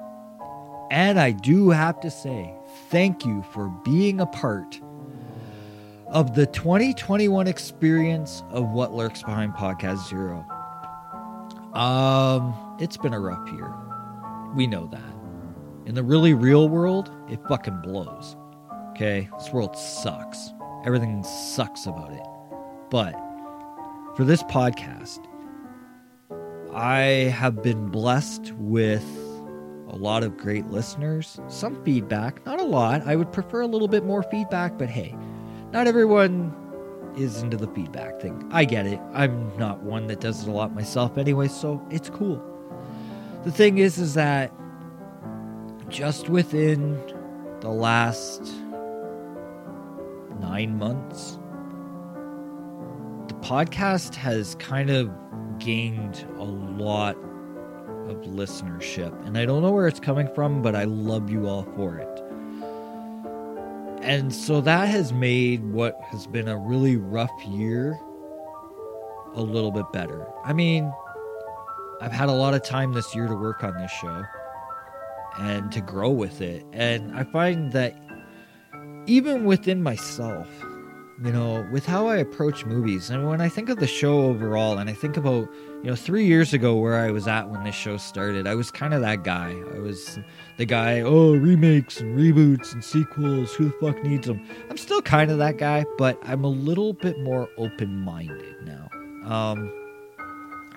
[0.90, 2.54] And I do have to say,
[2.90, 4.80] thank you for being a part
[6.09, 10.44] of the 2021 experience of what lurks behind podcast zero.
[11.74, 13.72] Um it's been a rough year.
[14.54, 15.14] We know that.
[15.86, 18.36] In the really real world it fucking blows.
[18.90, 19.28] Okay?
[19.38, 20.52] This world sucks.
[20.84, 22.26] Everything sucks about it.
[22.90, 23.14] But
[24.16, 25.18] for this podcast
[26.74, 27.00] i
[27.34, 29.04] have been blessed with
[29.88, 33.02] a lot of great listeners some feedback not a lot.
[33.07, 35.14] I would prefer a little bit more feedback but hey
[35.76, 36.54] not everyone
[37.18, 38.48] is into the feedback thing.
[38.50, 38.98] I get it.
[39.12, 42.42] I'm not one that does it a lot myself anyway, so it's cool.
[43.44, 44.54] The thing is is that
[45.90, 46.98] just within
[47.60, 48.40] the last
[50.40, 51.38] 9 months
[53.28, 55.10] the podcast has kind of
[55.58, 57.16] gained a lot
[58.08, 61.64] of listenership and I don't know where it's coming from, but I love you all
[61.76, 62.25] for it.
[64.03, 67.99] And so that has made what has been a really rough year
[69.34, 70.26] a little bit better.
[70.44, 70.92] I mean,
[72.01, 74.24] I've had a lot of time this year to work on this show
[75.38, 76.64] and to grow with it.
[76.72, 77.94] And I find that
[79.07, 80.49] even within myself,
[81.24, 84.76] you know, with how I approach movies, and when I think of the show overall,
[84.78, 85.49] and I think about,
[85.82, 88.70] you know, three years ago where I was at when this show started, I was
[88.70, 89.57] kind of that guy.
[89.74, 90.18] I was
[90.58, 94.46] the guy, oh, remakes and reboots and sequels, who the fuck needs them?
[94.68, 98.88] I'm still kind of that guy, but I'm a little bit more open minded now.
[99.24, 99.72] Um,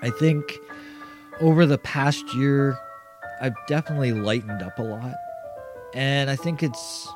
[0.00, 0.58] I think
[1.40, 2.78] over the past year,
[3.42, 5.14] I've definitely lightened up a lot.
[5.94, 7.08] And I think it's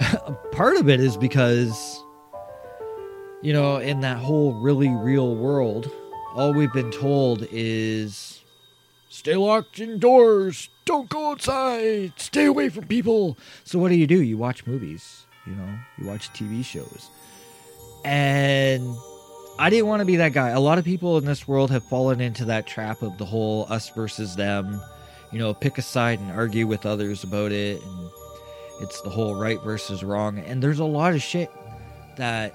[0.52, 2.02] part of it is because
[3.42, 5.90] you know, in that whole really real world,
[6.34, 8.42] all we've been told is
[9.08, 13.36] stay locked indoors, don't go outside, stay away from people.
[13.64, 14.22] So what do you do?
[14.22, 17.08] You watch movies, you know, you watch TV shows.
[18.04, 18.96] And
[19.58, 20.50] I didn't want to be that guy.
[20.50, 23.66] A lot of people in this world have fallen into that trap of the whole
[23.70, 24.80] us versus them,
[25.32, 28.10] you know, pick a side and argue with others about it and
[28.80, 30.38] it's the whole right versus wrong.
[30.38, 31.50] And there's a lot of shit
[32.16, 32.54] that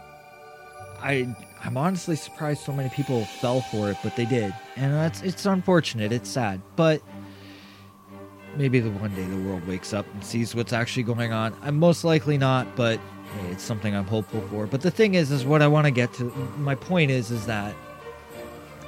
[1.02, 5.22] I I'm honestly surprised so many people fell for it, but they did, and that's
[5.22, 6.12] it's unfortunate.
[6.12, 7.02] It's sad, but
[8.56, 11.56] maybe the one day the world wakes up and sees what's actually going on.
[11.62, 13.00] I'm most likely not, but
[13.34, 14.68] hey, it's something I'm hopeful for.
[14.68, 16.26] But the thing is, is what I want to get to.
[16.58, 17.76] My point is, is that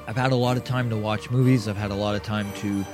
[0.07, 1.67] I've had a lot of time to watch movies.
[1.67, 2.85] I've had a lot of time to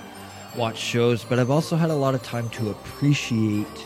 [0.55, 3.85] watch shows, but I've also had a lot of time to appreciate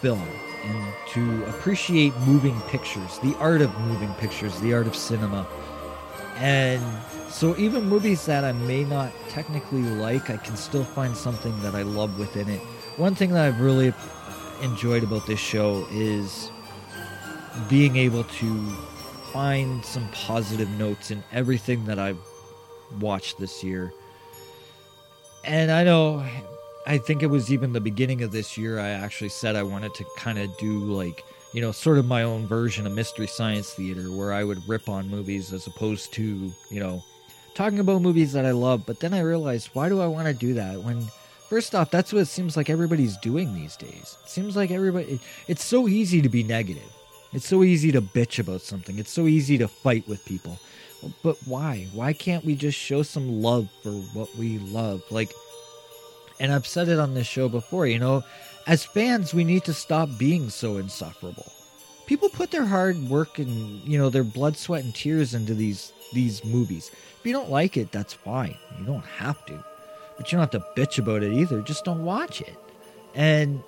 [0.00, 0.28] film
[0.66, 5.46] and to appreciate moving pictures, the art of moving pictures, the art of cinema.
[6.36, 6.82] And
[7.28, 11.74] so even movies that I may not technically like, I can still find something that
[11.74, 12.60] I love within it.
[12.96, 13.94] One thing that I've really
[14.62, 16.50] enjoyed about this show is
[17.68, 18.70] being able to
[19.32, 22.18] find some positive notes in everything that I've
[23.00, 23.92] watched this year.
[25.44, 26.24] And I know,
[26.86, 29.94] I think it was even the beginning of this year, I actually said I wanted
[29.94, 33.72] to kind of do like, you know, sort of my own version of Mystery Science
[33.74, 37.02] Theater where I would rip on movies as opposed to, you know,
[37.54, 38.86] talking about movies that I love.
[38.86, 41.06] But then I realized, why do I want to do that when.
[41.48, 44.16] First off, that's what it seems like everybody's doing these days.
[44.24, 45.20] It seems like everybody.
[45.46, 46.92] It's so easy to be negative.
[47.32, 48.98] It's so easy to bitch about something.
[48.98, 50.58] It's so easy to fight with people.
[51.22, 51.86] But why?
[51.92, 55.02] Why can't we just show some love for what we love?
[55.12, 55.32] Like,
[56.40, 58.24] and I've said it on this show before, you know,
[58.66, 61.52] as fans, we need to stop being so insufferable.
[62.06, 65.92] People put their hard work and, you know, their blood, sweat, and tears into these
[66.12, 66.90] these movies.
[67.18, 68.56] If you don't like it, that's fine.
[68.78, 69.64] You don't have to.
[70.16, 71.60] But you don't have to bitch about it either.
[71.62, 72.56] Just don't watch it.
[73.14, 73.62] And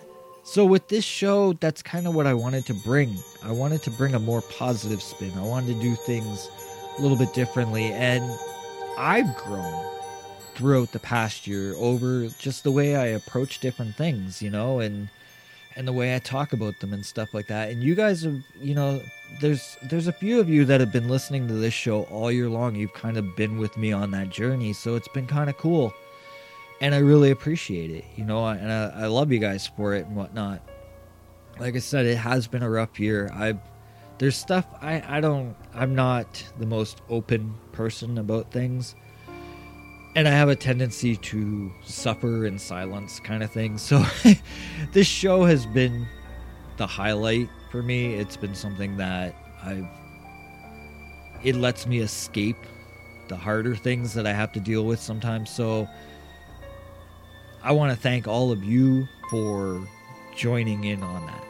[0.44, 3.16] so with this show, that's kind of what I wanted to bring.
[3.44, 5.32] I wanted to bring a more positive spin.
[5.36, 6.48] I wanted to do things
[6.98, 7.92] a little bit differently.
[7.92, 8.24] And
[8.96, 9.97] I've grown
[10.58, 15.08] throughout the past year over just the way I approach different things, you know, and
[15.76, 17.70] and the way I talk about them and stuff like that.
[17.70, 19.00] And you guys have, you know,
[19.40, 22.48] there's there's a few of you that have been listening to this show all year
[22.48, 22.74] long.
[22.74, 25.94] You've kind of been with me on that journey, so it's been kind of cool
[26.80, 30.06] and I really appreciate it, you know, and I, I love you guys for it
[30.06, 30.62] and whatnot.
[31.58, 33.30] Like I said, it has been a rough year.
[33.34, 33.58] I
[34.18, 38.94] there's stuff I I don't I'm not the most open person about things,
[40.14, 43.78] and I have a tendency to suffer in silence, kind of thing.
[43.78, 44.04] So
[44.92, 46.06] this show has been
[46.76, 48.14] the highlight for me.
[48.14, 49.86] It's been something that I've
[51.44, 52.56] it lets me escape
[53.28, 55.50] the harder things that I have to deal with sometimes.
[55.50, 55.88] So
[57.62, 59.86] I want to thank all of you for
[60.34, 61.44] joining in on that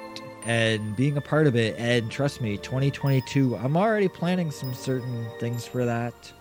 [0.45, 1.77] and being a part of it.
[1.79, 6.33] And trust me, 2022, I'm already planning some certain things for that.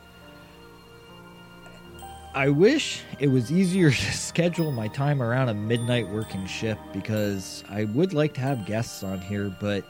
[2.38, 7.64] I wish it was easier to schedule my time around a midnight working shift because
[7.68, 9.84] I would like to have guests on here, but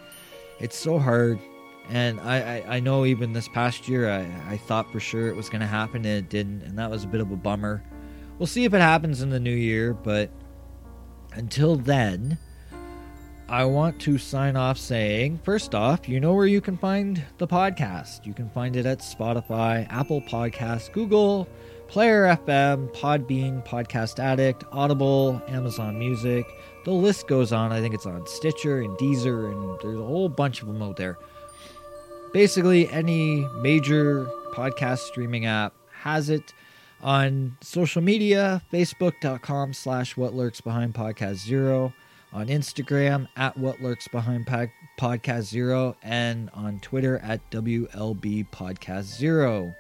[0.62, 1.40] it's so hard.
[1.90, 5.36] And I, I, I know even this past year, I, I thought for sure it
[5.36, 6.62] was going to happen and it didn't.
[6.62, 7.84] And that was a bit of a bummer.
[8.40, 10.30] We'll see if it happens in the new year, but
[11.34, 12.38] until then,
[13.50, 17.48] I want to sign off saying first off, you know where you can find the
[17.48, 18.26] podcast.
[18.26, 21.50] You can find it at Spotify, Apple Podcasts, Google,
[21.88, 26.46] Player FM, Podbean, Podcast Addict, Audible, Amazon Music.
[26.84, 27.72] The list goes on.
[27.72, 30.98] I think it's on Stitcher and Deezer, and there's a whole bunch of them out
[30.98, 31.18] there.
[32.34, 36.54] Basically, any major podcast streaming app has it
[37.02, 41.94] on social media facebook.com slash what lurks behind podcast zero
[42.34, 44.48] on instagram at what lurks behind
[45.00, 49.76] podcast zero and on twitter at wlb podcast zero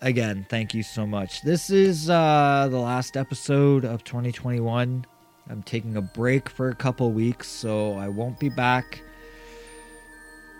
[0.00, 5.04] again thank you so much this is uh the last episode of 2021
[5.50, 9.02] i'm taking a break for a couple weeks so i won't be back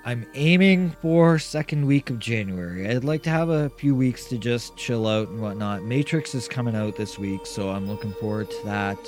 [0.09, 2.89] I'm aiming for second week of January.
[2.89, 5.83] I'd like to have a few weeks to just chill out and whatnot.
[5.83, 8.99] Matrix is coming out this week, so I'm looking forward to that.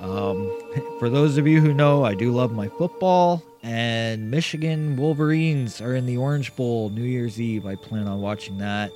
[0.00, 0.50] Um,
[0.98, 5.94] for those of you who know, I do love my football, and Michigan Wolverines are
[5.94, 7.66] in the Orange Bowl New Year's Eve.
[7.66, 8.90] I plan on watching that.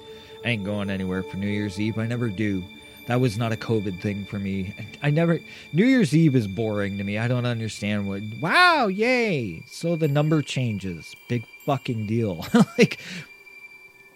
[0.44, 1.98] I ain't going anywhere for New Year's Eve.
[1.98, 2.64] I never do.
[3.06, 4.74] That was not a COVID thing for me.
[5.02, 5.40] I never.
[5.73, 7.19] New Year's Eve is boring to me.
[7.19, 8.23] I don't understand what.
[8.40, 9.64] Wow, yay!
[9.66, 11.14] So the number changes.
[11.28, 12.47] Big fucking deal.
[12.78, 13.01] like,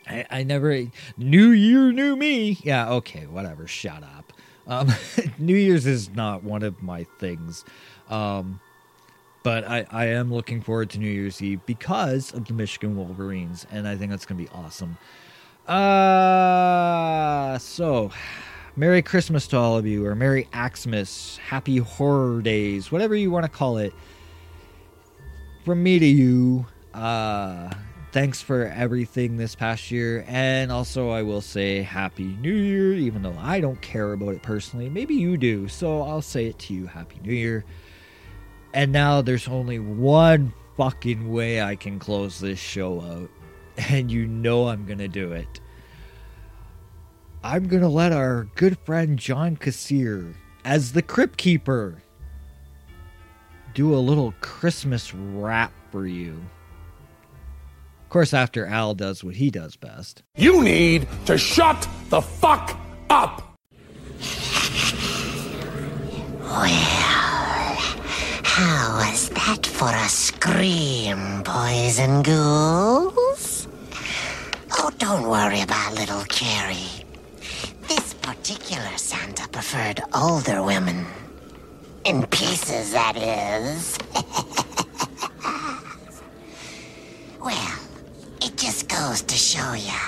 [0.07, 0.85] I, I never.
[1.17, 2.59] New Year, new me.
[2.63, 3.67] Yeah, okay, whatever.
[3.67, 4.33] Shut up.
[4.69, 4.93] Um,
[5.39, 7.65] new Year's is not one of my things.
[8.09, 8.61] Um,
[9.43, 13.65] but I, I am looking forward to New Year's Eve because of the Michigan Wolverines,
[13.71, 14.99] and I think that's going to be awesome.
[15.67, 18.11] Uh, so
[18.77, 23.45] Merry Christmas to all of you, or Merry Axmas, Happy Horror Days, whatever you want
[23.45, 23.93] to call it.
[25.65, 27.71] From me to you, uh,
[28.13, 30.25] thanks for everything this past year.
[30.29, 34.43] And also, I will say Happy New Year, even though I don't care about it
[34.43, 34.89] personally.
[34.89, 37.65] Maybe you do, so I'll say it to you Happy New Year.
[38.73, 43.31] And now there's only one fucking way I can close this show out.
[43.77, 45.61] And you know I'm going to do it.
[47.45, 50.35] I'm going to let our good friend John Kassir,
[50.65, 52.03] as the Crypt Keeper,
[53.75, 56.33] do a little Christmas rap for you.
[58.03, 60.23] Of course, after Al does what he does best.
[60.37, 62.77] You need to shut the fuck
[63.11, 63.57] up.
[66.41, 67.77] Well,
[68.43, 73.56] how was that for a scream, boys and ghouls?
[74.79, 77.05] Oh, don't worry about little Carrie.
[77.89, 81.07] This particular Santa preferred older women.
[82.05, 83.99] In pieces, that is.
[87.41, 87.79] well,
[88.43, 89.99] it just goes to show ya.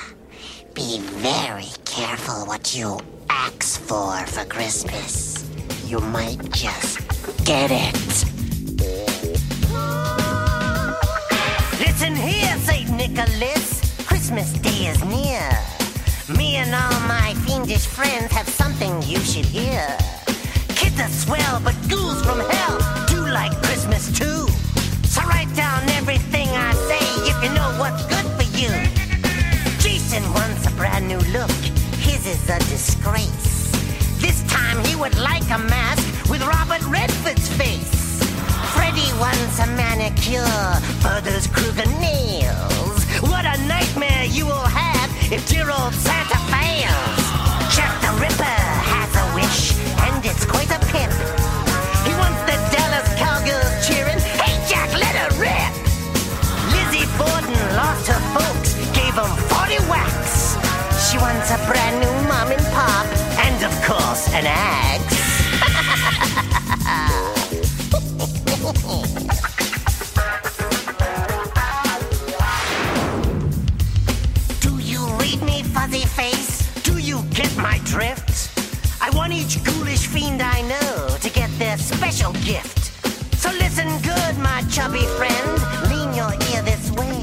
[0.74, 2.98] Be very careful what you
[3.30, 5.48] ask for for Christmas.
[5.86, 6.98] You might just
[7.44, 9.07] get it.
[14.28, 15.48] Christmas Day is near.
[16.36, 19.80] Me and all my fiendish friends have something you should hear.
[20.76, 22.76] Kids are swell, but ghouls from hell
[23.08, 24.46] do like Christmas too.
[25.08, 28.68] So write down everything I say if you know what's good for you.
[29.80, 31.56] Jason wants a brand new look.
[31.96, 33.72] His is a disgrace.
[34.20, 38.20] This time he would like a mask with Robert Redford's face.
[38.76, 40.44] Freddy wants a manicure
[41.00, 42.77] for those Krueger nails.
[43.20, 47.18] What a nightmare you will have if dear old Santa fails.
[47.74, 48.58] Jack the Ripper
[48.94, 49.74] has a wish,
[50.06, 51.10] and it's quite a pimp.
[52.06, 55.72] He wants the Dallas cowgirls cheering, Hey Jack, let her rip!
[56.70, 60.54] Lizzie Borden lost her folks, gave 'em 40 whacks.
[61.10, 63.06] She wants a brand new mom and pop,
[63.42, 65.18] and of course, an axe.
[77.58, 78.50] my drift?
[79.00, 82.78] I want each ghoulish fiend I know to get their special gift.
[83.38, 85.54] So listen good, my chubby friend.
[85.90, 87.22] Lean your ear this way.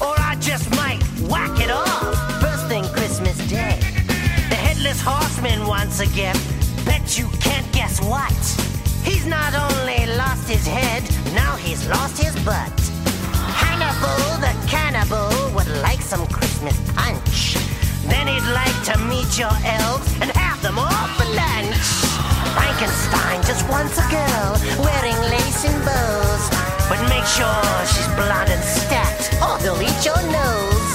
[0.00, 3.78] Or I just might whack it off first thing Christmas Day.
[4.48, 6.44] The headless horseman once a gift.
[6.84, 8.36] Bet you can't guess what.
[9.04, 11.02] He's not only lost his head,
[11.34, 12.78] now he's lost his butt.
[13.62, 17.56] Hannibal the cannibal would like some Christmas punch.
[18.08, 18.65] Then he'd like
[19.26, 21.76] meet your elves and have them all for lunch.
[22.54, 26.44] Frankenstein just wants a girl wearing lace and bows.
[26.88, 30.90] But make sure she's blonde and stacked, or they'll eat your nose.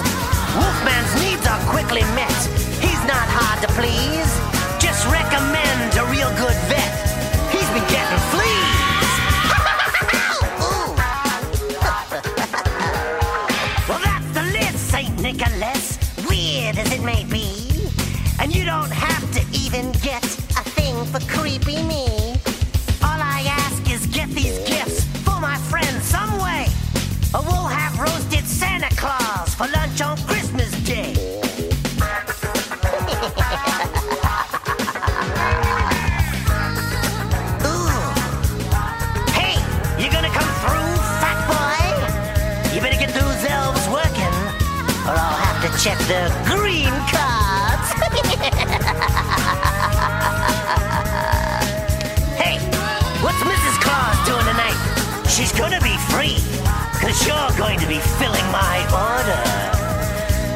[0.55, 2.39] Wolfman's needs are quickly met.
[2.79, 4.31] He's not hard to please.
[4.79, 6.93] Just recommend a real good vet.
[7.51, 8.79] He's been getting fleas.
[13.89, 15.19] Well, that's the list, St.
[15.21, 15.97] Nicholas.
[16.29, 17.40] Weird as it may be.
[19.73, 22.40] Even get a thing for creepy me.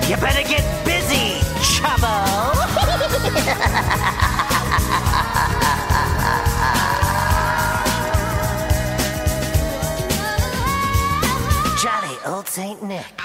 [0.07, 2.05] You better get busy, chubbo.
[11.81, 13.24] Jolly old Saint Nick.